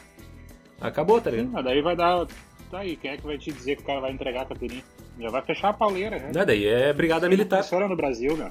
[0.81, 1.49] Acabou, tá ligado?
[1.51, 2.25] Mas daí vai dar.
[2.71, 4.83] Tá aí, quem é que vai te dizer que o cara vai entregar a carteirinha?
[5.19, 6.31] Já vai fechar a pauleira, né?
[6.33, 7.61] Não, daí é brigada Não militar.
[7.63, 8.49] funciona no Brasil, meu.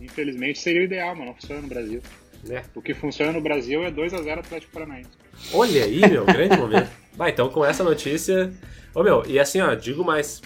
[0.00, 2.00] Infelizmente seria o ideal, mas não funciona no Brasil.
[2.48, 2.62] É.
[2.74, 5.10] O que funciona no Brasil é 2x0 Atlético Paranaense.
[5.52, 6.90] Olha aí, meu, grande momento.
[7.14, 8.52] Vai, então com essa notícia.
[8.94, 10.40] Ô meu, e assim, ó, digo mais.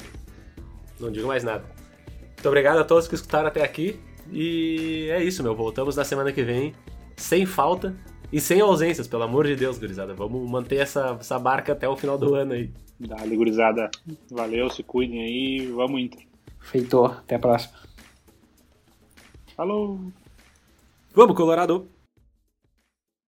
[0.99, 1.65] Não digo mais nada.
[2.07, 4.01] Muito obrigado a todos que escutaram até aqui.
[4.31, 5.55] E é isso, meu.
[5.55, 6.75] Voltamos na semana que vem,
[7.17, 7.95] sem falta
[8.33, 10.15] e sem ausências, pelo amor de Deus, gurizada.
[10.15, 12.71] Vamos manter essa, essa barca até o final do ano aí.
[12.99, 13.91] Dá-lhe, gurizada.
[14.31, 15.67] Valeu, se cuidem aí.
[15.67, 16.23] Vamos, Inter.
[16.61, 17.07] Feitou.
[17.07, 17.75] Até a próxima.
[19.57, 20.01] Falou!
[21.15, 21.92] Vamos, Colorado!